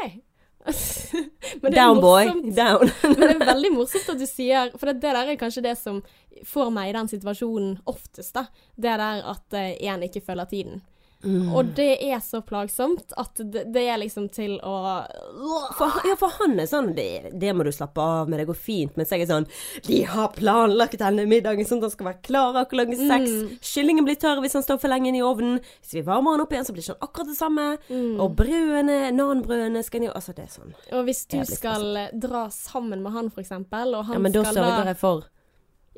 [1.76, 2.28] Down, boy.
[2.54, 2.92] Down.
[3.04, 5.74] Men det er veldig morsomt at du sier For det, det der er kanskje det
[5.80, 6.02] som
[6.48, 8.46] får meg i den situasjonen oftest, da.
[8.76, 10.82] Det der at én ikke følger tiden.
[11.24, 11.54] Mm.
[11.54, 14.74] Og det er så plagsomt at det, det er liksom til å
[15.78, 18.58] For, ja, for han er sånn det, det må du slappe av med, det går
[18.58, 18.98] fint.
[19.00, 19.48] Mens jeg er sånn
[19.88, 23.32] De har planlagt denne middagen sånn at den skal være klar akkurat klokken seks.
[23.32, 23.58] Mm.
[23.72, 25.60] Kyllingen blir tørr hvis han står for lenge inn i ovnen.
[25.82, 27.68] Hvis vi varmer den opp igjen, så blir det sånn akkurat det samme.
[27.90, 28.16] Mm.
[28.22, 30.74] Og brødene, nanbrødene skal ned Altså, det er sånn.
[30.98, 31.86] Og hvis du skal
[32.20, 35.30] dra sammen med han, for eksempel, og han Ja, men da skal sørger jeg for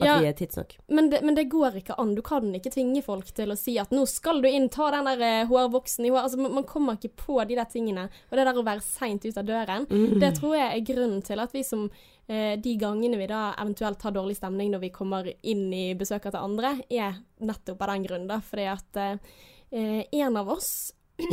[0.02, 0.20] at Ja.
[0.20, 0.72] vi er tidsnok.
[0.90, 2.16] Men det, men det går ikke an.
[2.16, 5.06] Du kan ikke tvinge folk til å si at 'nå skal du inn, ta den
[5.06, 6.24] der eh, hårvoksen i hår'.
[6.24, 8.10] Altså, man, kommer ikke på de der tingene.
[8.32, 10.20] Og det der å være seint ut av døren, Mm.
[10.20, 11.90] det tror jeg er grunnen til at vi som
[12.30, 16.32] eh, De gangene vi da eventuelt har dårlig stemning når vi kommer inn i besøker
[16.32, 18.40] til andre, er nettopp av den grunn, da.
[18.40, 19.20] Fordi at
[19.72, 20.94] eh, en av oss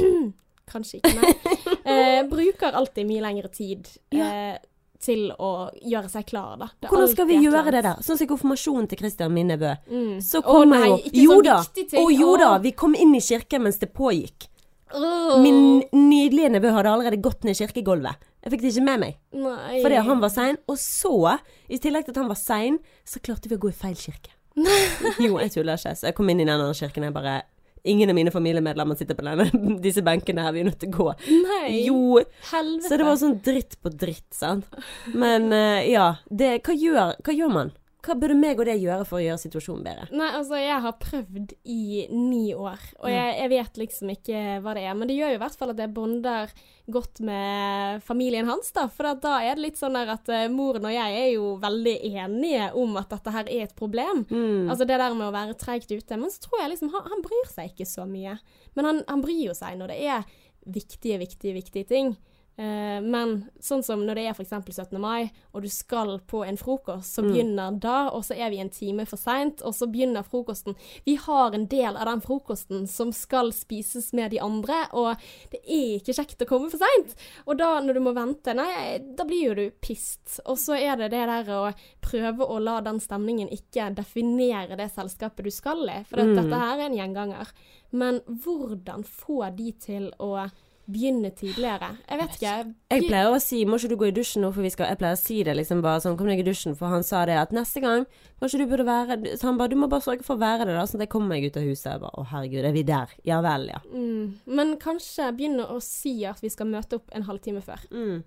[0.70, 1.37] Kanskje ikke meg.
[1.90, 4.59] Eh, bruker alltid mye lengre tid eh,
[5.01, 6.69] til å gjøre seg klar, da.
[6.85, 8.01] Hvordan skal vi gjøre det der?
[8.05, 9.73] Sånn som konfirmasjonen til Christian, min nevø.
[9.89, 10.17] Mm.
[10.25, 11.59] Så nei, jo ikke Jo da!
[12.03, 12.51] Å jo da!
[12.61, 14.51] Vi kom inn i kirken mens det pågikk.
[14.91, 15.39] Oh.
[15.41, 18.29] Min nydelige nevø hadde allerede gått ned kirkegulvet.
[18.41, 19.17] Jeg fikk det ikke med meg.
[19.37, 19.81] Nei.
[19.85, 20.59] Fordi han var sein.
[20.69, 21.37] Og så,
[21.69, 24.35] i tillegg til at han var sein, så klarte vi å gå i feil kirke.
[25.25, 25.95] jo, jeg tuller ikke.
[25.97, 27.41] Så jeg kom inn i den andre kirken, jeg bare
[27.88, 29.47] Ingen av mine familiemedlemmer sitter på denne,
[29.85, 31.09] disse benkene her, vi er nødt til å gå.
[31.47, 31.83] Nei.
[31.87, 32.88] Jo, Helvete.
[32.88, 34.69] så det var sånn dritt på dritt, sant.
[35.14, 37.73] Men uh, ja, det, hva, gjør, hva gjør man?
[38.01, 40.07] Hva burde meg og det gjøre for å gjøre situasjonen bedre?
[40.17, 44.75] Nei, altså, jeg har prøvd i ni år, og jeg, jeg vet liksom ikke hva
[44.77, 44.97] det er.
[44.97, 46.55] Men det gjør jo i hvert fall at jeg bonder
[46.91, 48.87] godt med familien hans, da.
[48.93, 52.71] For da er det litt sånn at uh, moren og jeg er jo veldig enige
[52.81, 54.25] om at dette her er et problem.
[54.31, 54.71] Mm.
[54.71, 56.21] Altså det der med å være treigt ute.
[56.21, 58.39] Men så tror jeg liksom han, han bryr seg ikke så mye.
[58.79, 60.25] Men han, han bryr jo seg når det er
[60.71, 62.15] viktige, viktige, viktige ting.
[62.59, 64.51] Eh, men sånn som når det er f.eks.
[64.69, 64.99] 17.
[65.01, 67.31] mai, og du skal på en frokost, så Mm.
[67.33, 70.77] begynner da, og så er vi en time for seint, og så begynner frokosten.
[71.07, 75.17] Vi har en del av den frokosten som skal spises med de andre, og
[75.51, 77.15] det er ikke kjekt å komme for seint.
[77.47, 80.41] Og da, når du må vente, nei, da blir jo du pissed.
[80.45, 84.91] Og så er det det der å prøve å la den stemningen ikke definere det
[84.93, 86.35] selskapet du skal i, for Mm.
[86.37, 87.49] dette her er en gjenganger.
[87.93, 90.51] Men hvordan få de til å
[90.92, 91.96] begynne tidligere?
[92.09, 92.74] Jeg vet ikke.
[92.90, 94.98] Jeg pleier å si 'må ikke du gå i dusjen nå', for vi skal Jeg
[94.98, 97.37] pleier å si det liksom bare sånn 'kom deg i dusjen', for han sa det
[97.37, 98.07] at neste gang
[98.40, 100.66] må ikke du burde være Så han bare 'du må bare sørge for å være
[100.66, 101.92] det', da, sånn at jeg kommer meg ut av huset.
[101.92, 103.79] Jeg bare 'å herregud, er vi der?' Ja vel, ja.
[103.94, 104.35] Mm.
[104.46, 107.81] Men kanskje begynne å si at vi skal møte opp en halvtime før.
[107.90, 108.22] Mm.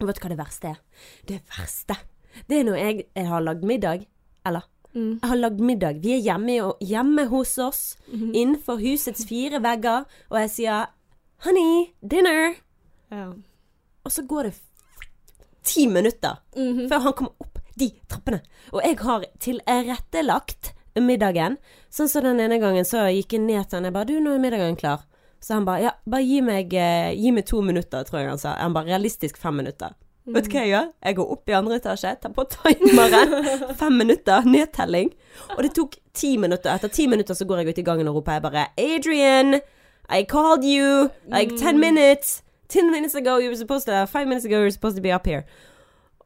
[0.00, 0.78] Vet du hva det verste er?
[1.26, 1.96] Det verste,
[2.48, 4.06] det er når jeg, jeg har lagd middag,
[4.44, 4.62] eller
[4.94, 5.20] Mm.
[5.22, 6.02] jeg har lagd middag.
[6.02, 10.86] Vi er hjemme, hjemme hos oss, innenfor husets fire vegger, og jeg sier
[11.44, 12.54] 'honey, dinner',
[13.10, 13.32] Ja.
[14.04, 14.54] og så går det
[15.62, 16.88] ti minutter Mhm.
[16.88, 18.40] før han kommer opp de trappene.
[18.72, 21.56] Og jeg har tilrettelagt middagen.
[21.90, 24.34] Sånn som den ene gangen så gikk jeg ned til han jeg bare 'Du, nå
[24.34, 25.02] er middagen klar'.
[25.40, 28.38] Så han bare 'Ja, bare gi meg, eh, gi meg to minutter', tror jeg han
[28.38, 28.54] sa.
[28.56, 29.94] Han bare 'realistisk fem minutter'.
[30.26, 30.92] Vet du hva jeg gjør?
[31.04, 33.74] Jeg går opp i andre etasje, tar på timeren.
[33.76, 35.12] Fem minutter, nedtelling.
[35.56, 36.70] Og det tok ti minutter.
[36.74, 39.60] Etter ti minutter så går jeg ut i gangen og roper jeg bare 'Adrian,
[40.12, 42.42] I called you like ten minutes'.
[42.68, 45.12] Ten minutes ago you were supposed to Five minutes ago you were supposed to be
[45.14, 45.44] up here.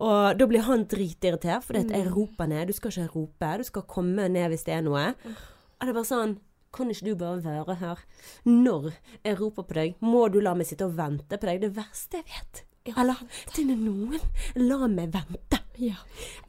[0.00, 2.66] Og da blir han dritirritert, for jeg roper ned.
[2.68, 5.14] Du skal ikke rope, du skal komme ned hvis det er noe.
[5.24, 6.36] Og det er bare sånn
[6.76, 8.02] Kan ikke du bare være her
[8.44, 8.90] når
[9.24, 9.94] jeg roper på deg?
[10.04, 11.62] Må du la meg sitte og vente på deg?
[11.62, 12.64] Det verste jeg vet.
[12.92, 13.22] Eller
[13.54, 14.20] til noen
[14.60, 15.62] la meg vente.
[15.78, 15.96] ja.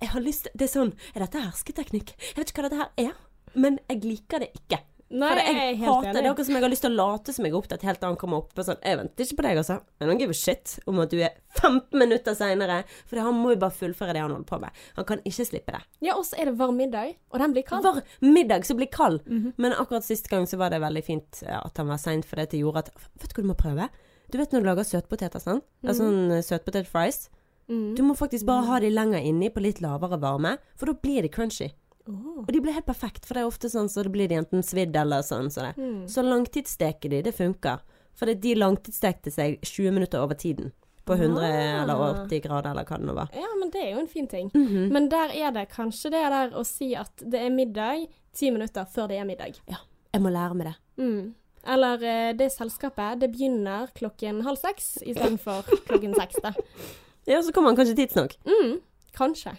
[0.02, 2.12] Jeg har lyst Det er sånn Er dette hersketeknikk?
[2.19, 3.15] Jeg vet ikke hva dette her er,
[3.56, 4.82] men jeg liker det ikke.
[5.10, 7.34] Nei, For jeg jeg er hater er akkurat som jeg har lyst til å late
[7.36, 8.52] som jeg er opptatt helt til han kommer opp.
[8.58, 9.78] Og sånn, jeg venter ikke på deg, altså.
[10.02, 12.82] I don't give a shit om at du er 15 minutter seinere.
[13.08, 14.82] For han må jo bare fullføre det han holder på med.
[14.98, 15.82] Han kan ikke slippe det.
[16.04, 17.88] Ja, og så er det varm middag, og den blir kald.
[17.88, 19.24] Var middag som blir kald.
[19.26, 19.56] Mhm.
[19.56, 22.52] Men akkurat sist gang så var det veldig fint at han var sein, for det
[22.60, 22.91] gjorde at
[23.22, 23.89] Vet du hva du må prøve?
[24.30, 25.63] Du vet når du lager søtpoteter, sant?
[25.86, 27.30] Altså sånn eh, søtpotet-fries.
[27.72, 27.96] Mm.
[27.96, 31.24] Du må faktisk bare ha de lenger inni på litt lavere varme, for da blir
[31.24, 31.72] de crunchy.
[32.08, 32.39] Åh.
[32.46, 34.63] Og de blir helt perfekt, for det er ofte sånn så det blir de enten
[34.63, 35.50] svidd eller sånn.
[35.52, 35.74] Så.
[35.78, 36.06] Mm.
[36.08, 37.80] så langtidssteker de, det funker.
[38.15, 40.72] For det- de langtidsstekte seg 20 minutter over tiden.
[41.06, 41.84] På 100 Ah.
[41.84, 43.30] eller 80 grader, eller hva det nå var.
[43.34, 44.50] Ja, men det er jo en fin ting.
[44.54, 44.89] Mhm.
[44.91, 48.86] Men der er det kanskje det der å si at det er middag ti minutter
[48.86, 49.60] før det er middag.
[49.70, 49.78] Ja.
[50.13, 50.76] Jeg må lære meg det.
[50.98, 51.34] Mm.
[51.65, 56.52] Eller eh, det selskapet, det begynner klokken halv seks istedenfor klokken seks, da.
[57.28, 58.36] Ja, så kommer han kanskje tidsnok.
[58.46, 58.80] Mm,
[59.13, 59.58] kanskje.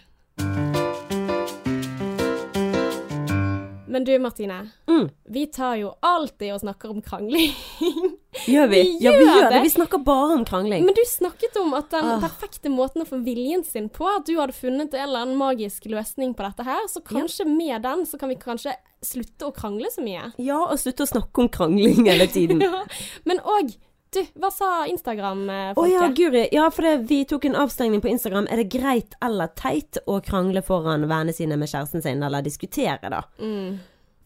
[3.89, 5.07] Men du Martine, Mm.
[5.33, 7.53] vi tar jo alltid og snakker om krangling.
[8.45, 8.81] Gjør vi?
[8.83, 9.49] Vi ja, vi gjør det.
[9.55, 9.61] det.
[9.65, 10.85] Vi snakker bare om krangling.
[10.85, 12.19] Men du snakket om at den Ah.
[12.21, 15.85] perfekte måten å få viljen sin på, at du hadde funnet en eller annen magisk
[15.89, 19.89] løsning på dette her, så kanskje med den så kan vi kanskje slutte å krangle
[19.89, 20.31] så mye.
[20.37, 22.61] Ja, og slutte å snakke om krangling hele tiden.
[22.69, 22.83] Ja.
[23.25, 23.73] Men òg,
[24.15, 25.93] du, hva sa Å Instagram-folket?
[25.93, 26.43] ja, guri.
[26.55, 28.47] Ja, for det, vi tok en avstengning på Instagram.
[28.49, 33.11] Er det greit eller teit å krangle foran vennene sine med kjæresten sin, eller diskutere,
[33.11, 33.23] da?
[33.37, 33.79] Mm.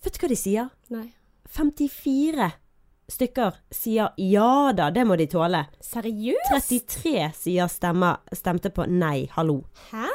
[0.04, 0.70] Vet du hva de sier?
[0.94, 1.08] Nei.
[1.54, 2.52] 54
[3.14, 5.66] stykker sier ja da, det må de tåle.
[5.84, 6.50] Seriøst?
[6.50, 9.62] 33 sier stemmer, stemte på nei, hallo.
[9.92, 10.08] Hæ?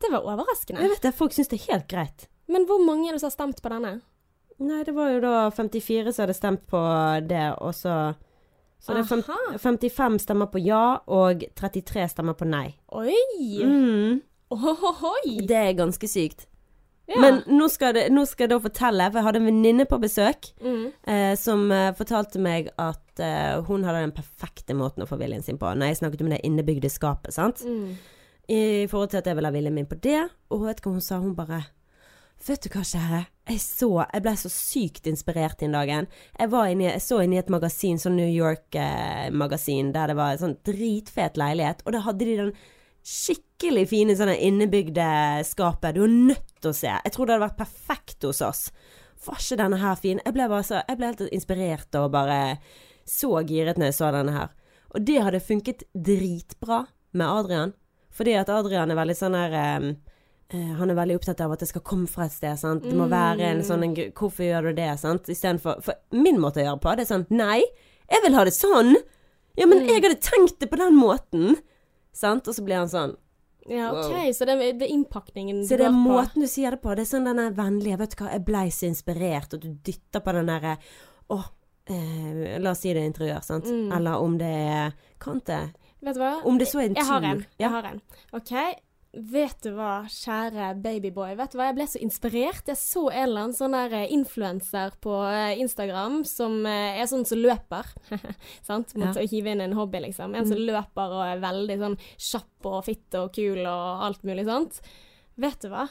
[0.00, 0.80] Det var overraskende.
[0.84, 2.28] Jeg vet det, folk syns det er helt greit.
[2.50, 3.98] Men hvor mange er det som har stemt på denne?
[4.60, 6.80] Nei, det var jo da 54 som hadde stemt på
[7.28, 7.96] det, og så
[8.80, 9.58] Så det er Aha.
[9.60, 12.70] 55 stemmer på ja, og 33 stemmer på nei.
[12.96, 13.18] Oi!
[13.60, 14.22] Mm,
[14.56, 15.40] Ohohoi!
[15.46, 16.46] det er ganske sykt.
[17.10, 17.18] Ja.
[17.20, 19.98] Men nå skal, det, nå skal jeg da fortelle, for jeg hadde en venninne på
[19.98, 20.84] besøk mm.
[21.10, 25.42] eh, som eh, fortalte meg at eh, hun hadde den perfekte måten å få viljen
[25.42, 25.72] sin på.
[25.74, 27.64] Når jeg snakket om det innebygde skapet, sant.
[27.66, 27.98] Mm.
[28.50, 30.22] I forhold til at jeg ville ha viljen min på det.
[30.54, 31.18] Og vet du hva hun sa?
[31.22, 31.64] Hun bare
[32.46, 33.24] Vet du hva, kjære.
[33.50, 36.06] Jeg så Jeg ble så sykt inspirert den dagen.
[36.38, 40.42] Jeg, inne, jeg så inn i et magasin, sånn New York-magasin, der det var en
[40.44, 42.52] sånn dritfet leilighet, og da hadde de den
[43.06, 45.08] skikkelig fine sånne innebygde
[45.48, 45.96] skapet.
[45.96, 46.92] Du er nødt til å se.
[46.92, 48.62] Jeg tror det hadde vært perfekt hos oss.
[49.24, 50.22] Var ikke denne her fin?
[50.24, 52.38] Jeg ble bare så Jeg ble helt inspirert og bare
[53.08, 54.54] så giret når jeg så denne her.
[54.94, 57.74] Og det hadde funket dritbra med Adrian.
[58.14, 60.09] Fordi at Adrian er veldig sånn her eh, eh,
[60.52, 62.58] Han er veldig opptatt av at det skal komme fra et sted.
[62.58, 62.82] Sant?
[62.82, 64.88] Det må være en sånn en, Hvorfor gjør du det?
[64.98, 65.28] Sant?
[65.30, 67.60] Istedenfor For min måte å gjøre på, det er sånn Nei,
[68.10, 68.96] jeg vil ha det sånn!
[69.58, 71.56] Ja, men jeg hadde tenkt det på den måten!
[72.12, 72.48] Sant?
[72.50, 73.14] Og så blir han sånn
[73.70, 74.32] Ja, OK, Wow.
[74.34, 76.94] så det, det er innpakningen Så det er måten du sier det på.
[76.98, 80.24] Det er sånn den vennlige Vet du hva, jeg blei så inspirert, og du dytter
[80.24, 80.74] på den derre
[81.30, 81.38] Å,
[81.94, 83.70] eh, la oss si det er interiør, sant?
[83.70, 83.92] Mm.
[84.00, 85.62] Eller om det er Kan det?
[86.02, 86.34] Vet du hva?
[86.48, 87.44] Om det så er en Jeg har en.
[87.60, 88.00] Jeg har en.
[88.34, 88.52] OK.
[89.10, 91.32] Vet du hva, kjære babyboy.
[91.34, 92.68] Vet du hva, jeg ble så inspirert.
[92.70, 97.08] Jeg så en eller annen sånn der eh, influenser på eh, Instagram som eh, er
[97.10, 97.88] sånn som løper.
[98.68, 98.94] Sant?
[98.94, 99.24] Mot Ja.
[99.24, 99.30] Mm.
[99.32, 100.36] hive inn en hobby, liksom.
[100.38, 104.46] En som løper og er veldig sånn kjapp og fitt og kul og alt mulig
[104.46, 104.78] sånt.
[105.42, 105.88] Vet du hva?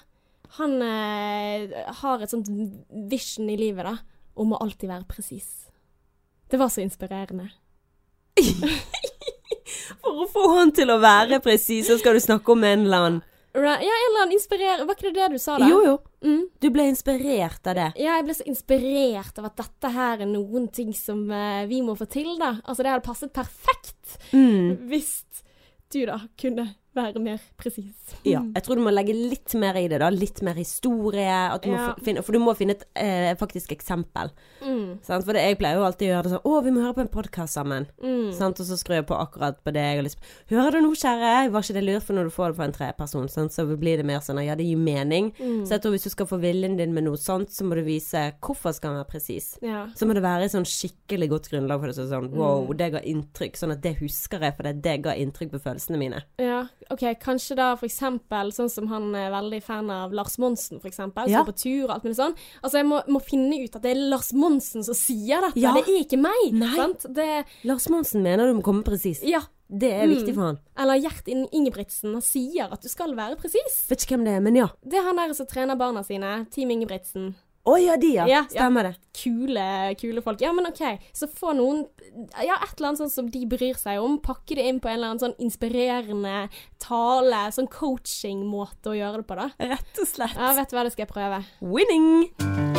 [0.61, 2.47] Han eh, har et sånt
[3.11, 3.97] vision i livet, da,
[4.39, 5.67] om å alltid være presis.
[6.49, 7.51] Det var så inspirerende.
[10.03, 13.05] For å få han til å være presis, så skal du snakke om en eller
[13.07, 13.19] annen
[13.55, 14.83] Ja, en eller annen inspirer...
[14.85, 15.67] Var ikke det det du sa, da?
[15.67, 15.95] Jo, jo.
[16.21, 16.43] Mm.
[16.61, 17.87] Du ble inspirert av det.
[17.97, 21.81] Ja, jeg ble så inspirert av at dette her er noen ting som uh, vi
[21.81, 22.59] må få til, da.
[22.61, 23.95] Altså, det hadde passet perfekt
[24.33, 24.89] Mm.
[24.89, 25.23] hvis
[25.93, 26.63] du da kunne
[26.99, 28.13] være mer presis.
[28.27, 28.41] Ja.
[28.55, 30.09] Jeg tror du må legge litt mer i det, da.
[30.13, 31.59] Litt mer historie.
[31.63, 31.93] Du Ja.
[32.03, 34.31] finne, for du må finne et eh, faktisk eksempel.
[34.61, 34.99] Mm.
[35.03, 35.25] Sant?
[35.25, 37.03] For det, jeg pleier jo alltid å gjøre det sånn Å, vi må høre på
[37.05, 37.87] en podkast sammen.
[38.03, 38.31] Mm.
[38.35, 38.59] Sant?
[38.59, 40.55] Og så skrur jeg på akkurat på det jeg har lyst på.
[40.55, 41.51] Hører du nå, kjære?
[41.51, 42.03] Var ikke det lurt?
[42.03, 43.51] For når du får det fra en treperson, sant?
[43.55, 45.31] så blir det mer sånn ja, det gir mening.
[45.39, 45.65] Mm.
[45.65, 47.83] Så jeg tror hvis du skal få viljen din med noe sånt, så må du
[47.83, 49.57] vise hvorfor skal den være presis.
[49.61, 49.87] Ja.
[49.95, 51.95] Så må det være et sånn skikkelig godt grunnlag for det.
[51.99, 52.77] Så sånn wow, Mm.
[52.77, 53.55] det ga inntrykk.
[53.57, 56.23] Sånn at det husker jeg, for det, det ga inntrykk på følelsene mine.
[56.39, 56.65] ja.
[56.91, 60.89] OK, kanskje da for eksempel sånn som han er veldig fan av Lars Monsen, for
[60.89, 61.29] eksempel.
[61.29, 61.43] Ja.
[61.43, 62.33] Som på tur og alt mulig sånn.
[62.63, 65.59] Altså, jeg må, må finne ut at det er Lars Monsen som sier dette.
[65.61, 65.75] Ja.
[65.77, 66.49] Det er ikke meg.
[66.57, 66.73] Nei.
[66.75, 67.05] Sant?
[67.13, 67.29] Det
[67.69, 69.21] Lars Monsen mener du må komme presis.
[69.23, 69.41] Ja.
[69.69, 70.15] Det er Mm.
[70.15, 70.57] viktig for han.
[70.81, 72.13] Eller Gjert Ingebrigtsen.
[72.17, 73.83] Han sier at du skal være presis.
[73.87, 74.67] Vet ikke hvem det er, men ja.
[74.81, 76.47] Det er han der som trener barna sine.
[76.49, 77.35] Team Ingebrigtsen.
[77.67, 78.25] Å ja, de ja.
[78.29, 78.63] Ja, ja.
[78.63, 78.93] Stemmer det.
[79.19, 80.41] Kule, kule folk.
[80.41, 80.81] Ja, men OK.
[81.13, 81.83] Så få noen
[82.39, 84.17] Ja, et eller annet sånt som de bryr seg om.
[84.23, 86.47] Pakke det inn på en eller annen sånn inspirerende
[86.81, 87.45] tale.
[87.55, 89.49] Sånn coaching-måte å gjøre det på, da.
[89.75, 90.37] Rett og slett.
[90.39, 91.43] Ja, vet du hva, det skal jeg prøve.
[91.59, 92.78] Winning!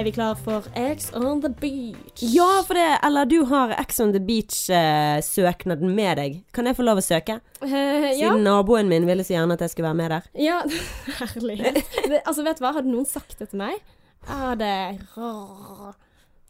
[0.00, 2.22] Er vi klar for X on the beach?
[2.22, 6.38] Ja, for det Eller du har X on the Beach-søknaden med deg.
[6.56, 7.36] Kan jeg få lov å søke?
[7.60, 8.14] Eh, ja.
[8.16, 10.30] Siden naboen min ville så gjerne at jeg skulle være med der.
[10.40, 10.62] ja.
[11.20, 11.58] Herlig.
[11.60, 13.76] Det, altså, vet du hva, hadde noen sagt det til meg?
[14.24, 14.72] Jeg hadde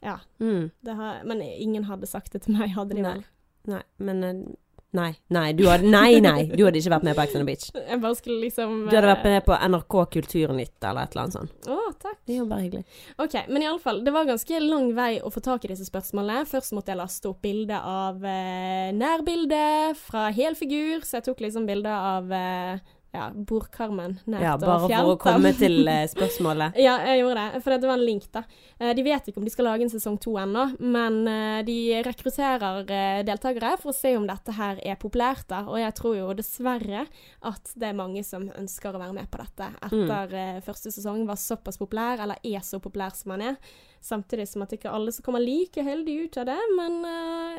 [0.06, 0.16] Ja.
[0.38, 0.70] Mm.
[0.86, 3.26] Det har, men ingen hadde sagt det til meg, hadde de vel?
[3.66, 4.44] Nei, men eh,
[4.92, 7.46] Nei, nei, du hadde, nei, nei, du hadde ikke vært med på Ex on the
[7.46, 7.68] Beach.
[7.78, 11.36] Jeg bare skulle liksom Du hadde vært med på NRK Kulturnytt eller et eller annet
[11.36, 11.68] sånt.
[11.70, 12.18] Å, takk.
[12.26, 12.82] Det er jo bare hyggelig.
[13.22, 16.42] Ok, men iallfall, det var ganske lang vei å få tak i disse spørsmålene.
[16.50, 19.62] Først måtte jeg laste opp bilde av eh, nærbilde
[20.02, 24.88] fra helfigur, så jeg tok liksom bilde av eh, ja, bordkarmen nært Ja, og bare
[24.88, 26.76] for å komme til eh, spørsmålet.
[26.78, 28.44] Ja, jeg gjorde det, for det var en link, da.
[28.78, 31.78] Eh, De vet ikke om de skal lage en sesong to ennå, men eh, de
[32.06, 32.92] rekrutterer
[33.26, 35.64] deltakere for å se om dette her er populært, da.
[35.66, 37.02] Og jeg tror jo dessverre
[37.50, 40.62] at det er mange som ønsker å være med på dette etter mm.
[40.66, 43.74] første sesong var såpass populær, eller er så populær som han er.
[44.04, 47.02] Samtidig som at ikke alle som kommer like heldig ut av det, men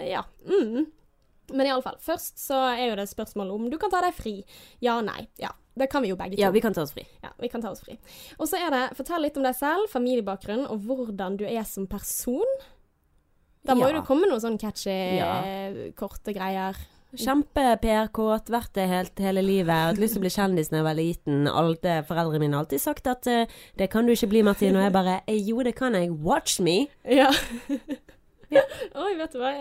[0.07, 0.23] ja.
[0.47, 0.87] Mm.
[1.53, 4.43] Men iallfall, først så er jo det spørsmålet spørsmål om du kan ta deg fri.
[4.81, 5.27] Ja, nei.
[5.39, 5.51] Ja.
[5.77, 6.41] Det kan vi jo begge to.
[6.41, 7.05] Ja, vi kan ta oss fri.
[7.23, 7.97] Ja, vi kan ta oss fri.
[8.39, 11.87] Og så er det fortell litt om deg selv, familiebakgrunn og hvordan du er som
[11.87, 12.47] person.
[13.63, 13.93] Da må Ja.
[13.93, 15.71] jo det komme noen sånn catchy, Ja.
[15.95, 16.75] korte greier.
[17.15, 19.69] Kjempe-PR-kåt, vært det helt hele livet.
[19.69, 21.47] Hatt lyst til å bli kjendis da jeg var liten.
[21.47, 23.45] Alt foreldrene mine har alltid sagt at eh,
[23.77, 24.75] det kan du ikke bli, Martin.
[24.75, 26.09] Og jeg bare eh, jo, det kan jeg.
[26.11, 26.87] Watch me.
[27.05, 27.31] Ja.
[29.03, 29.51] Oi, vet du hva.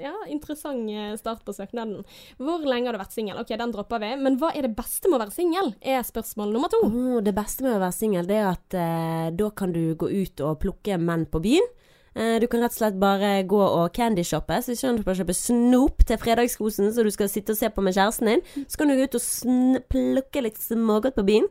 [0.00, 2.04] Ja, interessant eh, start på søknaden.
[2.40, 3.40] Hvor lenge har du vært singel?
[3.40, 4.14] Ok, den dropper vi.
[4.20, 5.74] Men hva er det beste med å være singel?
[5.80, 6.82] Er spørsmål nummer to.
[6.88, 10.44] Oh, det beste med å være singel, er at eh, da kan du gå ut
[10.46, 11.70] og plukke menn på byen.
[12.14, 14.58] Eh, du kan rett og slett bare gå og candyshoppe.
[14.62, 17.84] Så hvis du bare kjøpe snop til fredagskosen så du skal sitte og se på
[17.84, 21.46] med kjæresten din, så kan du gå ut og plukke litt smågodt på byen.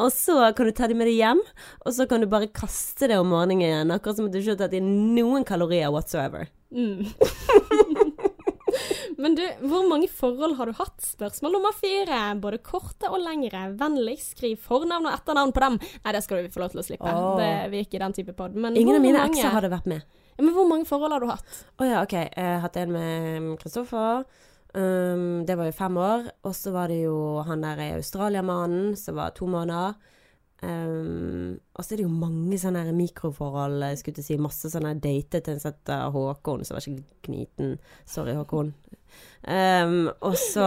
[0.00, 1.40] Og så kan du ta dem med deg hjem,
[1.84, 3.94] og så kan du bare kaste det om morgenen igjen.
[3.94, 6.50] Akkurat som at du ikke har tatt inn noen kalorier whatsoever.
[6.74, 7.06] Mm.
[9.20, 10.96] Men du, hvor mange forhold har du hatt?
[11.04, 12.20] Spørsmål nummer fire.
[12.42, 13.66] Både korte og lengre.
[13.78, 15.78] Vennligst skriv fornavn og etternavn på dem.
[16.04, 17.10] Nei, det skal du få lov til å slippe.
[17.12, 17.34] Oh.
[17.40, 18.56] Det, vi er ikke den type pod.
[18.56, 20.02] Ingen av mine ekser hadde vært med.
[20.34, 21.60] Ja, Men hvor mange forhold har du hatt?
[21.78, 22.16] Å ja, OK.
[22.18, 24.24] Jeg har hatt en med Kristoffer.
[24.74, 26.26] Um, det var jo fem år.
[26.42, 29.94] Og så var det jo han der australiamannen som var to måneder.
[30.64, 33.82] Um, og så er det jo mange sånne mikroforhold.
[33.90, 37.18] Jeg skulle å si masse sånne dater til en sett av Håkon, som var skikkelig
[37.26, 37.74] kniten.
[38.08, 38.72] Sorry, Håkon.
[39.46, 40.64] Um, og så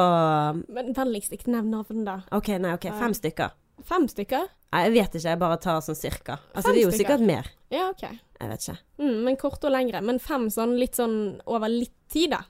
[0.69, 2.19] Men Vennligst ikke nevn navn, da.
[2.37, 3.55] OK, nei, ok, fem stykker.
[3.87, 4.47] Fem stykker?
[4.73, 6.37] Nei, jeg vet ikke, jeg bare tar sånn cirka.
[6.53, 7.03] Altså, Fem det er jo stykker?
[7.17, 7.49] sikkert mer.
[7.73, 8.03] Ja, OK.
[8.37, 8.77] Jeg vet ikke.
[9.01, 10.01] Mm, men korte og lengre.
[10.05, 11.17] Men fem sånn litt sånn
[11.49, 12.41] over litt tid, da.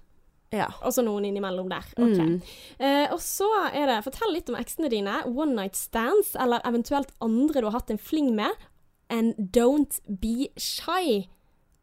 [0.56, 0.70] Ja.
[0.86, 1.88] Og så noen innimellom der.
[1.98, 2.20] Ok.
[2.20, 2.36] Mm.
[2.80, 5.20] Eh, og så er det Fortell litt om eksene dine.
[5.28, 8.68] One night stands, eller eventuelt andre du har hatt en fling med.
[9.12, 11.28] And don't be shy.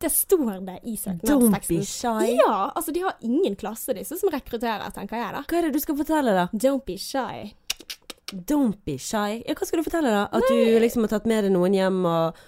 [0.00, 2.34] Det står det i Don't be shy.
[2.36, 5.44] Ja, altså de har ingen klasse, disse som rekrutterer, tenker jeg da.
[5.48, 6.48] Hva er det du skal fortelle, da?
[6.52, 7.54] Don't be shy.
[8.32, 9.40] Don't be shy.
[9.46, 10.26] Ja, hva skal du fortelle, da?
[10.34, 12.42] At du liksom har tatt med deg noen hjem og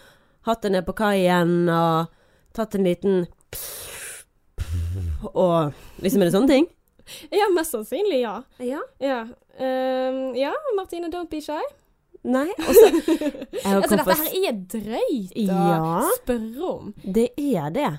[0.48, 2.12] hatt det ned på kaien og
[2.56, 3.24] tatt en liten
[5.32, 6.66] Og liksom er det sånne ting?
[7.30, 8.38] Ja, mest sannsynlig ja.
[8.58, 8.80] Ja.
[9.00, 9.24] Ja,
[9.56, 11.62] Um, ja Martine, don't be shy.
[12.26, 16.02] Nei, og så Jeg har Altså, dette her er drøyt å Ja.
[16.18, 16.90] spørre om.
[17.00, 17.92] Det er det.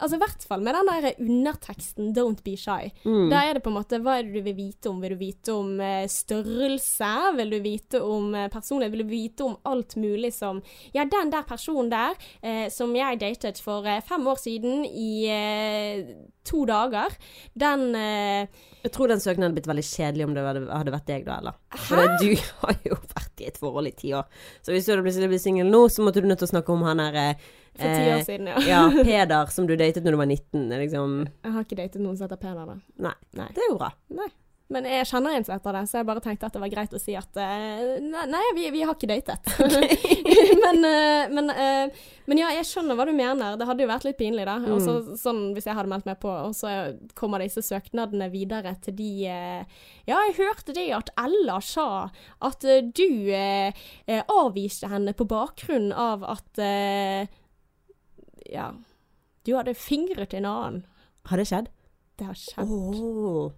[0.00, 2.90] Altså i hvert fall med den der underteksten 'don't be shy'.
[3.04, 3.30] Mm.
[3.30, 5.00] Da er det på en måte Hva er det du vil vite om?
[5.02, 7.10] Vil du vite om eh, størrelse?
[7.36, 8.92] Vil du vite om eh, personlighet?
[8.94, 10.62] Vil du vite om alt mulig som
[10.94, 15.26] Ja, den der personen der eh, som jeg datet for eh, fem år siden i
[15.28, 16.14] eh,
[16.48, 17.12] to dager,
[17.58, 18.46] den eh,
[18.84, 21.38] Jeg tror den søknaden hadde blitt veldig kjedelig om det hadde, hadde vært deg, da,
[21.42, 21.58] eller?
[21.76, 22.30] For det- du
[22.62, 24.24] har jo vært i et forhold i ti år.
[24.62, 26.82] Så hvis du hadde blitt singel nå, så måtte du nødt til å snakke om
[26.86, 27.34] han her
[27.78, 28.64] For ti år siden, ja.
[28.66, 30.66] Ja, Peder, som du datet når du var 19.
[30.72, 32.78] er Liksom Jeg har ikke datet noen som heter Peder, da.
[33.08, 33.14] Nei.
[33.38, 33.48] Nei.
[33.54, 33.92] Det er jo bra.
[34.18, 34.28] Nei.
[34.68, 36.92] Men jeg kjenner en som heter det, så jeg bare tenkte at det var greit
[36.92, 39.48] å si at eh, Nei, vi, vi har ikke datet.
[40.64, 43.56] men, eh, men, eh, men ja, jeg skjønner hva du mener.
[43.56, 44.58] Det hadde jo vært litt pinlig, da.
[44.68, 46.74] Og så- sånn hvis jeg hadde meldt meg på, og så
[47.16, 49.64] kommer disse søknadene videre til de eh,
[50.04, 51.88] Ja, jeg hørte det at Ella sa
[52.44, 53.72] at eh, du eh,
[54.04, 57.24] eh, avviste henne på bakgrunn av at eh,
[58.48, 58.70] Ja,
[59.46, 60.82] du hadde fingret en annen.
[61.28, 61.68] Har det skjedd?
[62.18, 62.68] Det har skjedd.
[62.68, 63.50] Oh.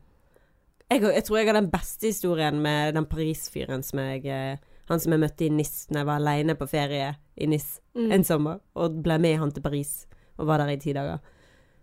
[0.91, 4.59] Jeg, jeg tror jeg har den beste historien med den Paris-fyren som jeg eh,
[4.91, 8.13] Han som jeg møtte i NIS når jeg var aleine på ferie i NIS Mm.
[8.15, 10.05] en sommer, og ble med han til Paris
[10.39, 11.19] og var der i ti dager.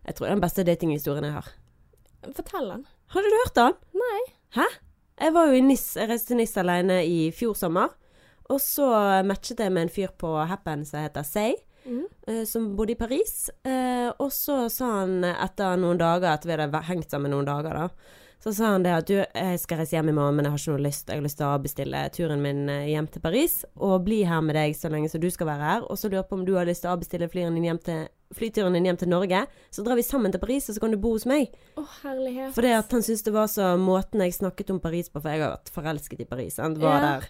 [0.08, 1.50] Jeg tror det er den beste datinghistorien jeg har.
[2.36, 2.86] Fortell den.
[3.12, 3.76] Har du hørt den?
[4.00, 4.22] Nei.
[4.56, 4.67] Hæ?
[5.20, 7.91] Jeg var jo i NIS, jeg reiste til NIS alene i fjor sommer.
[8.48, 8.88] Og så
[9.28, 12.04] matchet jeg med en fyr på Happen som heter Say, Mm.
[12.28, 13.50] eh, som bodde i Paris.
[13.63, 17.73] Eh, og så sa han etter noen dager, at vi hadde hengt sammen noen dager,
[17.73, 17.89] da.
[18.43, 20.60] Så sa han det at du, jeg skal reise hjem i morgen, men jeg har
[20.62, 21.08] ikke noe lyst.
[21.10, 24.43] Jeg har lyst til å avbestille turen min eh, hjem til Paris og bli her
[24.45, 25.88] med deg så lenge som du skal være her.
[25.89, 27.80] Og så lurer jeg på om du har lyst til å avbestille flyturen din hjem
[27.88, 28.06] til
[28.38, 30.97] flyturen din hjem til Norge, så drar vi sammen til Paris, og så kan du
[31.00, 31.47] bo hos meg.
[31.80, 32.52] Å, herlighet.
[32.58, 35.41] Fordi at han syntes det var så måten jeg snakket om Paris på, for jeg
[35.45, 36.58] har vært forelsket i Paris.
[36.60, 37.06] Han var Ja.
[37.08, 37.30] der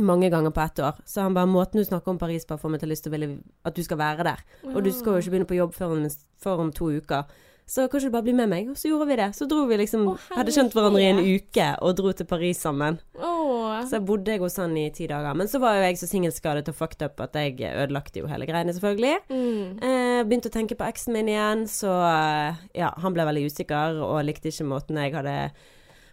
[0.00, 1.00] mange ganger på ett år.
[1.04, 3.16] Så han bare måten du snakker om Paris på, får meg til lyst til å
[3.16, 3.30] ville
[3.68, 4.44] at du skal være der.
[4.72, 6.06] Og du skal jo ikke begynne på jobb før om,
[6.42, 7.26] før om to uker.
[7.72, 8.70] Så kanskje du bare blir med meg?
[8.72, 9.28] Og så gjorde vi det.
[9.36, 12.60] Så dro vi liksom Å, Hadde kjent hverandre i en uke og dro til Paris
[12.60, 12.98] sammen.
[13.16, 13.78] Åh.
[13.88, 15.36] Så bodde jeg hos han i ti dager.
[15.38, 18.48] Men så var jo jeg så singelskadet og fucked up at jeg ødelagte jo hele
[18.48, 19.14] greiene, selvfølgelig.
[19.30, 19.78] Mm.
[19.78, 24.02] Eh, begynte å tenke på eksen min igjen, så eh, ja, han ble veldig usikker
[24.04, 25.36] og likte ikke måten jeg hadde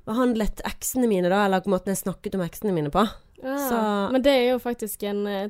[0.09, 3.03] behandlet eksene mine, da, eller måten jeg snakket om eksene mine på.
[3.41, 5.49] Så- Men det er jo faktisk en eh,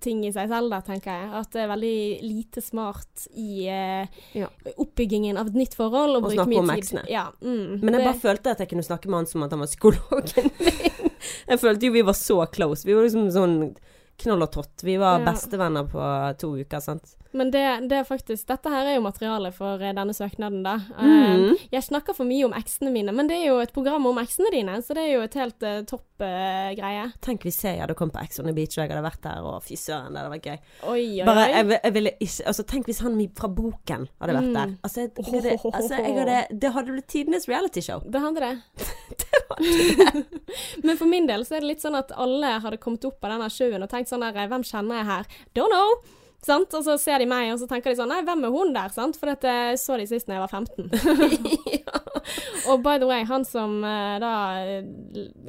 [0.00, 1.30] ting i seg selv, da, tenker jeg.
[1.38, 4.48] At det er veldig lite smart i eh, Ja.
[4.76, 6.78] oppbyggingen av et nytt forhold å bruke mye om tid.
[6.82, 7.04] eksene.
[7.08, 9.50] Ja, mm, Men jeg det- bare følte at jeg kunne snakke med han som at
[9.50, 10.50] han var psykologen min.
[11.48, 12.84] Jeg følte jo vi var så close.
[12.84, 13.76] Vi var liksom sånn
[14.18, 14.82] knoll og tott.
[14.82, 15.24] Vi var Ja.
[15.32, 17.14] bestevenner på to uker, sant.
[17.36, 20.78] Men det, det er faktisk Dette her er jo materialet for eh, denne søknaden, da.
[20.96, 21.10] Mm.
[21.12, 24.20] Eh, jeg snakker for mye om eksene mine, men det er jo et program om
[24.22, 27.04] eksene dine, så det er jo et helt uh, topp uh, greie.
[27.24, 29.44] Tenk hvis jeg hadde kommet på Ex on the Beach og jeg hadde vært der,
[29.44, 30.58] og fy søren, det hadde vært gøy.
[30.94, 34.48] Oi, oi, Bare, jeg, jeg ville ikke Altså, tenk hvis han fra boken hadde vært
[34.48, 34.54] Mm.
[34.54, 34.70] der.
[34.86, 38.00] Altså, jeg, det, altså jeg hadde, det hadde blitt tidenes realityshow.
[38.06, 38.54] Det hadde det.
[40.84, 43.34] Men for min del så er det litt sånn at alle hadde kommet opp av
[43.34, 45.28] denne showen og tenkt sånn der Hvem kjenner jeg her?
[45.58, 45.98] Don't know!
[46.44, 46.74] Sant?
[46.74, 48.92] Og så ser de meg, og så tenker de sånn Nei, hvem er hun der?
[48.94, 49.18] Sant?
[49.18, 50.86] For dette så de sist da jeg var 15.
[52.70, 54.32] Og by the way, han som eh, da
[54.62, 54.84] eh,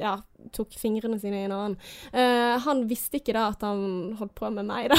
[0.00, 0.16] ja,
[0.56, 1.76] tok fingrene sine i en annen,
[2.14, 4.98] uh, han visste ikke da at han holdt på med meg, da.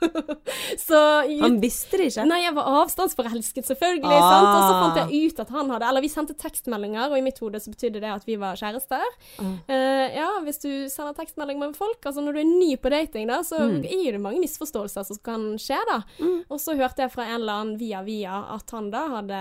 [0.88, 0.98] så
[1.40, 2.24] Han visste det ikke.
[2.28, 4.10] Nei, jeg var avstandsforelsket, selvfølgelig.
[4.12, 4.46] Ah.
[4.46, 7.38] Og så fant jeg ut at han hadde Eller vi sendte tekstmeldinger, og i mitt
[7.42, 9.04] hode så betydde det at vi var kjærester.
[9.40, 9.52] Ah.
[9.70, 13.28] Uh, ja, hvis du sender tekstmelding med folk, altså når du er ny på dating,
[13.32, 13.80] da, så Mm.
[13.84, 16.00] er det mange misforståelser som kan skje, da.
[16.20, 16.42] Mm.
[16.50, 19.40] Og så hørte jeg fra en eller annen via via at han da hadde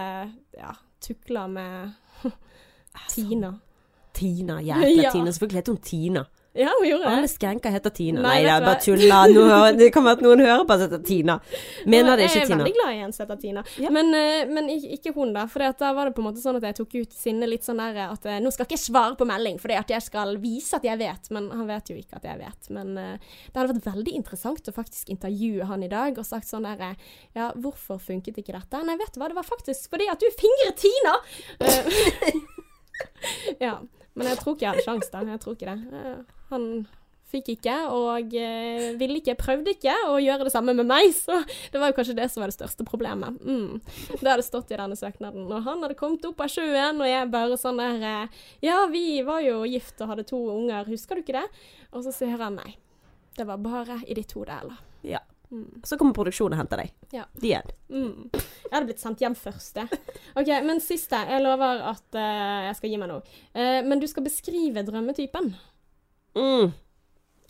[0.58, 0.72] ja,
[1.04, 1.94] tukla med
[3.14, 3.54] Tina.
[4.16, 5.12] Tina, jækla Ja.
[5.12, 5.32] Tina.
[5.32, 6.26] Selvfølgelig heter hun Tina.
[6.56, 7.12] Ja, hun gjorde det.
[7.12, 8.22] Alle skanker heter Tina.
[8.24, 9.18] Nei, Nei, det er bare tulla.
[9.76, 11.36] Det være at noen hører på at det heter Tina.
[11.92, 12.46] Mener det ikke Tina.
[12.46, 13.64] jeg er veldig glad i en som heter Tina.
[13.84, 13.92] Ja.
[13.92, 15.44] Men, eh, men ikke, hun, da.
[15.52, 17.82] For da var det på en måte sånn at jeg tok ut sinnet litt sånn
[17.84, 20.80] der at eh, nå skal ikke jeg svare på melding fordi at jeg skal vise
[20.80, 21.32] at jeg vet.
[21.36, 22.72] Men han vet jo ikke at jeg vet.
[22.78, 26.48] Men eh, det hadde vært veldig interessant å faktisk intervjue han i dag og sagt
[26.48, 26.96] sånn der eh,
[27.36, 28.84] Ja, hvorfor funket ikke dette?
[28.88, 31.20] Nei, vet du hva, det var faktisk fordi at du fingret Tina!
[33.60, 33.82] Ja.
[34.16, 35.22] Men jeg tror ikke jeg hadde sjans da.
[35.28, 36.14] Jeg tror ikke det.
[36.52, 36.86] Han
[37.36, 41.42] fikk ikke, og eh, ville ikke, prøvde ikke å gjøre det samme med meg, så
[41.74, 43.40] det var jo kanskje det som var det største problemet.
[43.42, 43.82] Mm.
[44.14, 45.48] Det hadde stått i denne søknaden.
[45.50, 49.22] Og han hadde kommet opp av sjøen, og jeg bare sånn der eh, Ja, vi
[49.28, 51.48] var jo gift og hadde to unger, husker du ikke det?
[51.92, 52.76] Og så sier han nei.
[53.36, 54.84] Det var bare i ditt hode, eller?
[55.06, 55.20] Ja.
[55.52, 55.82] Mm.
[55.84, 56.94] Så kommer produksjonen og henter deg.
[57.14, 57.26] Ja.
[57.40, 57.74] De end.
[57.92, 58.32] Mm.
[58.34, 60.00] Jeg hadde blitt sendt hjem først, jeg.
[60.40, 61.20] OK, men siste.
[61.30, 63.20] Jeg lover at uh, jeg skal gi meg nå.
[63.56, 65.52] Uh, men du skal beskrive drømmetypen.
[66.36, 66.74] Mm.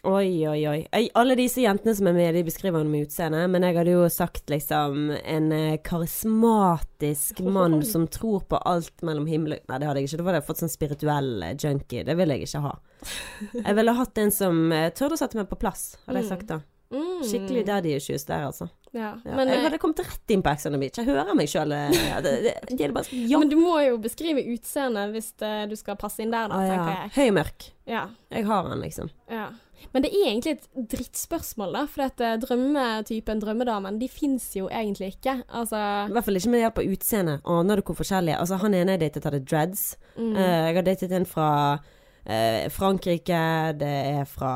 [0.05, 1.07] Oi, oi, oi.
[1.17, 4.03] Alle disse jentene som er med, de beskriver henne med utseende, men jeg hadde jo
[4.13, 10.03] sagt liksom en eh, karismatisk mann som tror på alt mellom himmel Nei, det hadde
[10.03, 10.19] jeg ikke.
[10.21, 12.05] Da hadde jeg fått sånn spirituell eh, junkie.
[12.05, 12.75] Det ville jeg ikke ha.
[13.65, 16.31] Jeg ville hatt en som uh, tørde å sette meg på plass, hadde jeg Mm.
[16.36, 16.59] sagt da.
[16.93, 17.25] Mm.
[17.25, 18.69] Skikkelig daddy issues der, altså.
[18.95, 19.11] Ja.
[19.25, 20.99] Men, jeg eh, hadde kommet rett inn på Ex on the Beach.
[21.01, 21.73] Jeg hører meg sjøl.
[21.75, 26.47] Bare sånn, men du må jo beskrive utseendet hvis eh, du skal passe inn der,
[26.51, 26.97] da, ah, ja.
[27.17, 27.69] Høy mørk.
[27.89, 28.07] Ja.
[28.31, 29.11] Jeg har han, liksom.
[29.31, 29.51] ja.
[29.93, 31.83] Men det er egentlig et drittspørsmål, da.
[31.91, 35.37] For eh, drømmetypen drømmedamen, de fins jo egentlig ikke.
[35.51, 37.35] Altså I hvert fall ikke med hjelp av utseende.
[37.55, 39.85] Aner du hvor forskjellige Altså, han ene jeg datet, hadde dreads.
[40.15, 40.33] mm.
[40.35, 43.41] Uh, jeg har datet en fra uh, Frankrike,
[43.79, 44.53] det er fra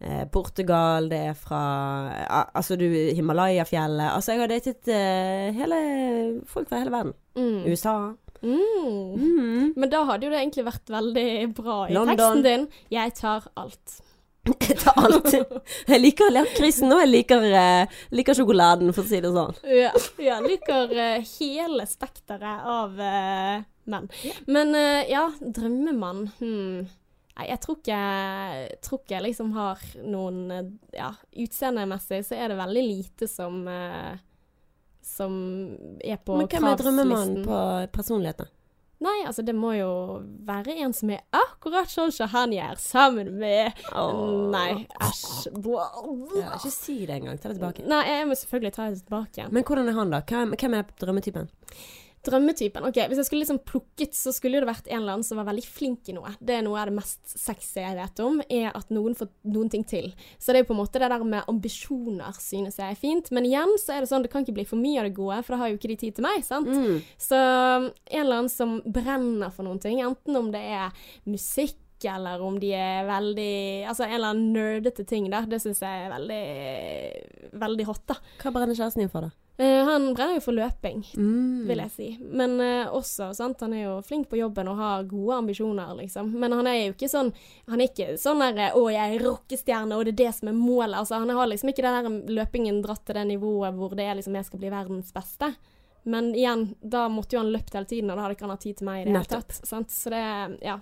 [0.00, 1.62] eh, Portugal, det er fra
[2.54, 5.78] Altså, du Himalaya-fjellet Altså, jeg har datet eh, hele
[6.46, 7.14] folk fra hele verden.
[7.36, 7.62] mm.
[7.68, 7.98] USA.
[8.42, 9.14] Mm.
[9.18, 9.72] Mm.
[9.76, 12.16] Men da hadde jo det egentlig vært veldig bra i London.
[12.16, 12.68] teksten din.
[12.94, 13.98] Jeg tar alt.
[14.68, 15.34] Jeg tar alt.
[15.88, 19.58] Jeg liker lakrisen, og jeg liker, uh, liker sjokoladen, for å si det sånn.
[19.68, 19.90] Ja,
[20.22, 23.58] jeg liker uh, hele spekteret av uh,
[23.92, 24.08] menn.
[24.48, 24.72] Men
[25.10, 26.86] ja, drømmemann hmm.
[27.38, 27.98] Nei, jeg tror ikke,
[28.82, 34.18] tror ikke jeg liksom har noen Ja, utseendemessig så er det veldig lite som eh,
[35.06, 35.36] Som
[36.02, 36.42] er på kravslisten.
[36.42, 37.60] Men hvem er drømmemannen på
[37.94, 38.50] personligheten?
[38.98, 39.90] Nei, altså det må jo
[40.46, 44.22] være en som er akkurat sånn som han gjør, sammen med Åh.
[44.50, 44.72] Nei,
[45.06, 45.52] æsj.
[45.54, 47.38] Ja, ikke si det engang.
[47.38, 47.86] Ta det tilbake.
[47.86, 49.46] Nei, jeg må selvfølgelig ta det tilbake.
[49.54, 50.20] Men hvordan er han, da?
[50.26, 51.46] Hvem, hvem er drømmetypen?
[52.28, 52.86] Drømmetypen.
[52.88, 55.48] Ok, Hvis jeg skulle liksom plukket, så skulle det vært en eller annen som var
[55.50, 56.34] veldig flink i noe.
[56.40, 59.72] Det er noe av det mest sexy jeg vet om, er at noen får noen
[59.72, 60.12] ting til.
[60.38, 63.32] Så det er på en måte det der med ambisjoner synes jeg er fint.
[63.34, 65.40] Men igjen så er det sånn, det kan ikke bli for mye av det gode,
[65.46, 66.70] for da har jo ikke de tid til meg, sant.
[66.70, 67.02] Mm.
[67.20, 67.90] Så en
[68.22, 70.94] eller annen som brenner for noen ting, enten om det er
[71.28, 75.48] musikk, eller om de er veldig Altså en eller annen nerdete ting, der.
[75.50, 76.44] Det syns jeg er veldig,
[77.58, 78.18] veldig hot, da.
[78.38, 79.47] Hva brenner kjæresten din for, da?
[79.60, 81.66] Eh, han brenner jo for løping, Mm.
[81.66, 82.08] vil jeg si.
[82.22, 86.30] Men uh, også, sant, han er jo flink på jobben og har gode ambisjoner, liksom.
[86.38, 87.32] Men han er jo ikke sånn
[87.66, 90.52] Han er ikke sånn der 'Å, jeg er rockestjerne, og det er det som er
[90.52, 90.94] målet'.
[91.00, 94.14] Altså, han har liksom ikke den der løpingen dratt til det nivået hvor det er
[94.14, 95.56] liksom 'jeg skal bli verdens beste'.
[96.08, 98.64] Men igjen, da måtte jo han løpt hele tiden, og da hadde ikke han hatt
[98.64, 99.58] tid til meg i det hele tatt.
[99.68, 99.90] Sant?
[99.92, 100.22] Så det,
[100.64, 100.76] ja,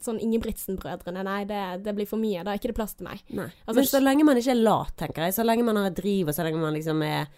[0.00, 2.42] Sånn Ingebrigtsen-brødrene, nei, det, det blir for mye.
[2.46, 3.20] Da er ikke det plass til meg.
[3.34, 5.36] Altså, Men så lenge man ikke er lat, tenker jeg.
[5.36, 7.28] Så lenge man har et driv, og så lenge man liksom er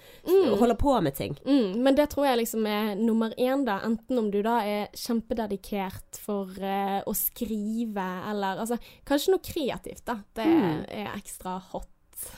[0.60, 1.36] holder på med ting.
[1.46, 3.80] Mm, men det tror jeg liksom er nummer én, da.
[3.88, 10.04] Enten om du da er kjempededikert for uh, å skrive, eller altså Kanskje noe kreativt,
[10.06, 10.18] da.
[10.36, 10.84] Det Mm.
[10.88, 11.88] er ekstra hot.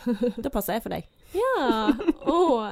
[0.45, 1.07] Da passer jeg for deg.
[1.35, 1.91] Ja.
[2.31, 2.71] Å.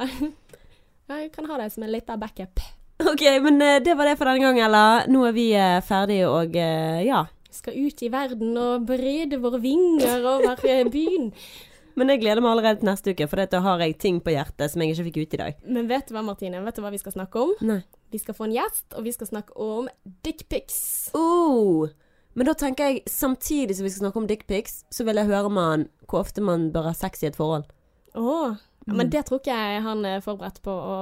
[1.11, 2.63] Jeg kan ha det som en liten backup.
[3.01, 4.85] Ok, men eh, det var det for denne gang, Ella.
[5.11, 7.25] Nå er vi eh, ferdige, og eh, ja.
[7.51, 10.61] Skal ut i verden og brede våre vinger over
[10.93, 11.33] byen.
[11.99, 14.71] Men jeg gleder meg allerede til neste uke, for da har jeg ting på hjertet
[14.71, 15.57] som jeg ikke fikk ut i dag.
[15.67, 16.63] Men vet du hva, Martine?
[16.65, 17.51] Vet du hva vi skal snakke om?
[17.67, 17.81] Nei.
[18.15, 19.91] Vi skal få en gjest, og vi skal snakke om
[20.25, 20.79] dickpics.
[21.19, 21.91] Oh,
[22.39, 25.51] men da tenker jeg, samtidig som vi skal snakke om dickpics, så vil jeg høre
[25.53, 27.67] man hvor ofte man bør ha sex i et forhold.
[28.15, 28.57] Ja,
[28.97, 30.97] men det tror ikke jeg han er forberedt på å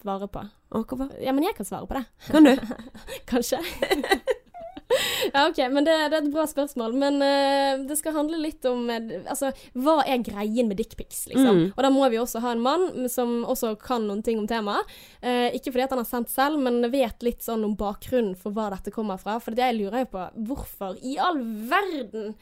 [0.00, 0.44] svare på.
[0.70, 1.08] Hvorfor?
[1.22, 2.04] Ja, men jeg kan svare på det.
[2.30, 2.52] Kan du?
[3.30, 3.62] Kanskje.
[5.32, 6.94] ja, OK, men det, det er et bra spørsmål.
[6.98, 11.62] Men uh, det skal handle litt om eh, Altså, hva er greien med dickpics, liksom?
[11.62, 11.66] Mm.
[11.74, 14.88] Og da må vi også ha en mann som også kan noen ting om temaet.
[15.24, 18.54] Uh, ikke fordi at han har sendt selv, men vet litt sånn om bakgrunnen for
[18.56, 19.38] hva dette kommer fra.
[19.42, 21.40] For det jeg lurer jo på hvorfor i all
[21.70, 22.34] verden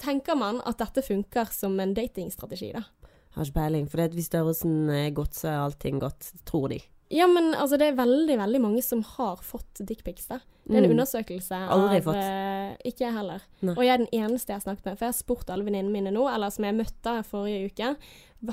[0.00, 2.84] tenker man at dette funker som en datingstrategi, da?
[3.34, 6.80] Har ikke peiling, for det hvis størrelsen er godt, så er allting godt, tror de.
[7.10, 10.26] Ja, men altså, det er veldig, veldig mange som har fått dickpics.
[10.30, 10.94] Det er en Mm.
[10.96, 12.16] undersøkelse Aldri av fått.
[12.16, 13.42] eh, Ikke jeg heller.
[13.60, 13.74] Nei.
[13.74, 14.98] Og jeg er den eneste jeg har snakket med.
[14.98, 17.96] For jeg har spurt alle venninnene mine nå, eller som jeg møtte forrige uke,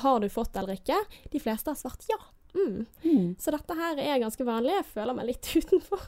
[0.02, 0.98] har du fått eller ikke?
[1.32, 2.18] De fleste har svart ja.
[2.54, 2.86] Mm.
[3.06, 3.36] Mm.
[3.40, 4.74] Så dette her er ganske vanlig.
[4.76, 6.02] Jeg føler meg litt utenfor.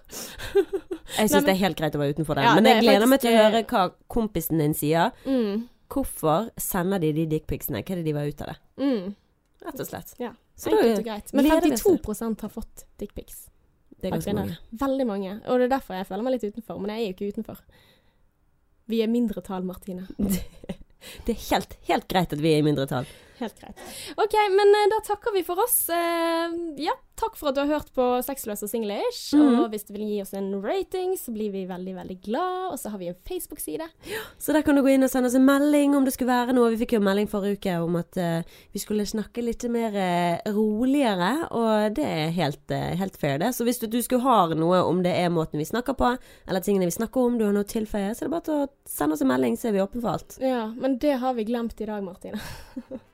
[1.17, 3.07] Jeg syns det er helt greit å være utenfor det, Ja, men jeg er gleder
[3.07, 5.11] meg til å høre hva kompisen din sier.
[5.25, 5.69] Mm.
[5.93, 7.83] Hvorfor sender de de dickpicsene?
[7.83, 8.57] Hva er det de var ut av det?
[8.81, 9.11] Mm.
[9.63, 10.13] Rett og slett.
[10.19, 10.33] Ja.
[10.57, 11.33] Så Enkelt og greit.
[11.33, 13.43] Men gleder vi oss til 52 har fått dickpics.
[13.97, 14.57] Det er ganske mange.
[14.81, 15.33] Veldig mange.
[15.47, 16.79] Og det er derfor jeg føler meg litt utenfor.
[16.81, 17.61] Men jeg er jo ikke utenfor.
[18.91, 20.07] Vi er mindretall, Martine.
[21.27, 23.07] Det er helt, helt greit at vi er i mindretall.
[23.39, 23.79] Helt greit.
[24.17, 25.77] OK, men eh, da takker vi for oss.
[25.89, 26.53] Eh,
[26.83, 29.33] ja, takk for at du har hørt på Sexløs og singlish.
[29.37, 29.59] Mm.
[29.61, 32.73] Og hvis du vil gi oss en rating, så blir vi veldig, veldig glad.
[32.73, 33.87] Og så har vi en Facebook-side.
[34.37, 36.55] Så der kan du gå inn og sende oss en melding om det skulle være
[36.57, 36.71] noe.
[36.73, 39.95] Vi fikk jo en melding forrige uke om at uh, vi skulle snakke litt mer
[39.97, 43.53] uh, roligere, og det er helt, uh, helt fair, det.
[43.57, 46.15] Så hvis du, du skulle ha noe om det er måten vi snakker på,
[46.47, 48.69] eller tingene vi snakker om, du har noe å tilføye, så er det bare å
[48.89, 50.37] sende oss en melding, så er vi åpne for alt.
[50.43, 52.41] Ja, men det har vi glemt i dag, Martine.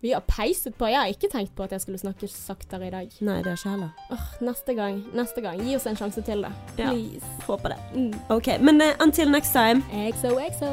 [0.00, 0.86] vi har peiset på.
[0.86, 3.10] Jeg har ikke tenkt på at jeg skulle snakke saktere i dag.
[3.20, 3.90] Nei, det har ikke heller.
[4.10, 5.02] Oh, neste gang.
[5.16, 5.62] Neste gang.
[5.64, 6.52] Gi oss en sjanse til, da.
[6.78, 6.92] Ja.
[6.92, 7.26] Please.
[7.48, 7.78] Håper det.
[7.94, 8.12] Mm.
[8.28, 9.82] Ok, men uh, until next time.
[10.12, 10.72] XOXO.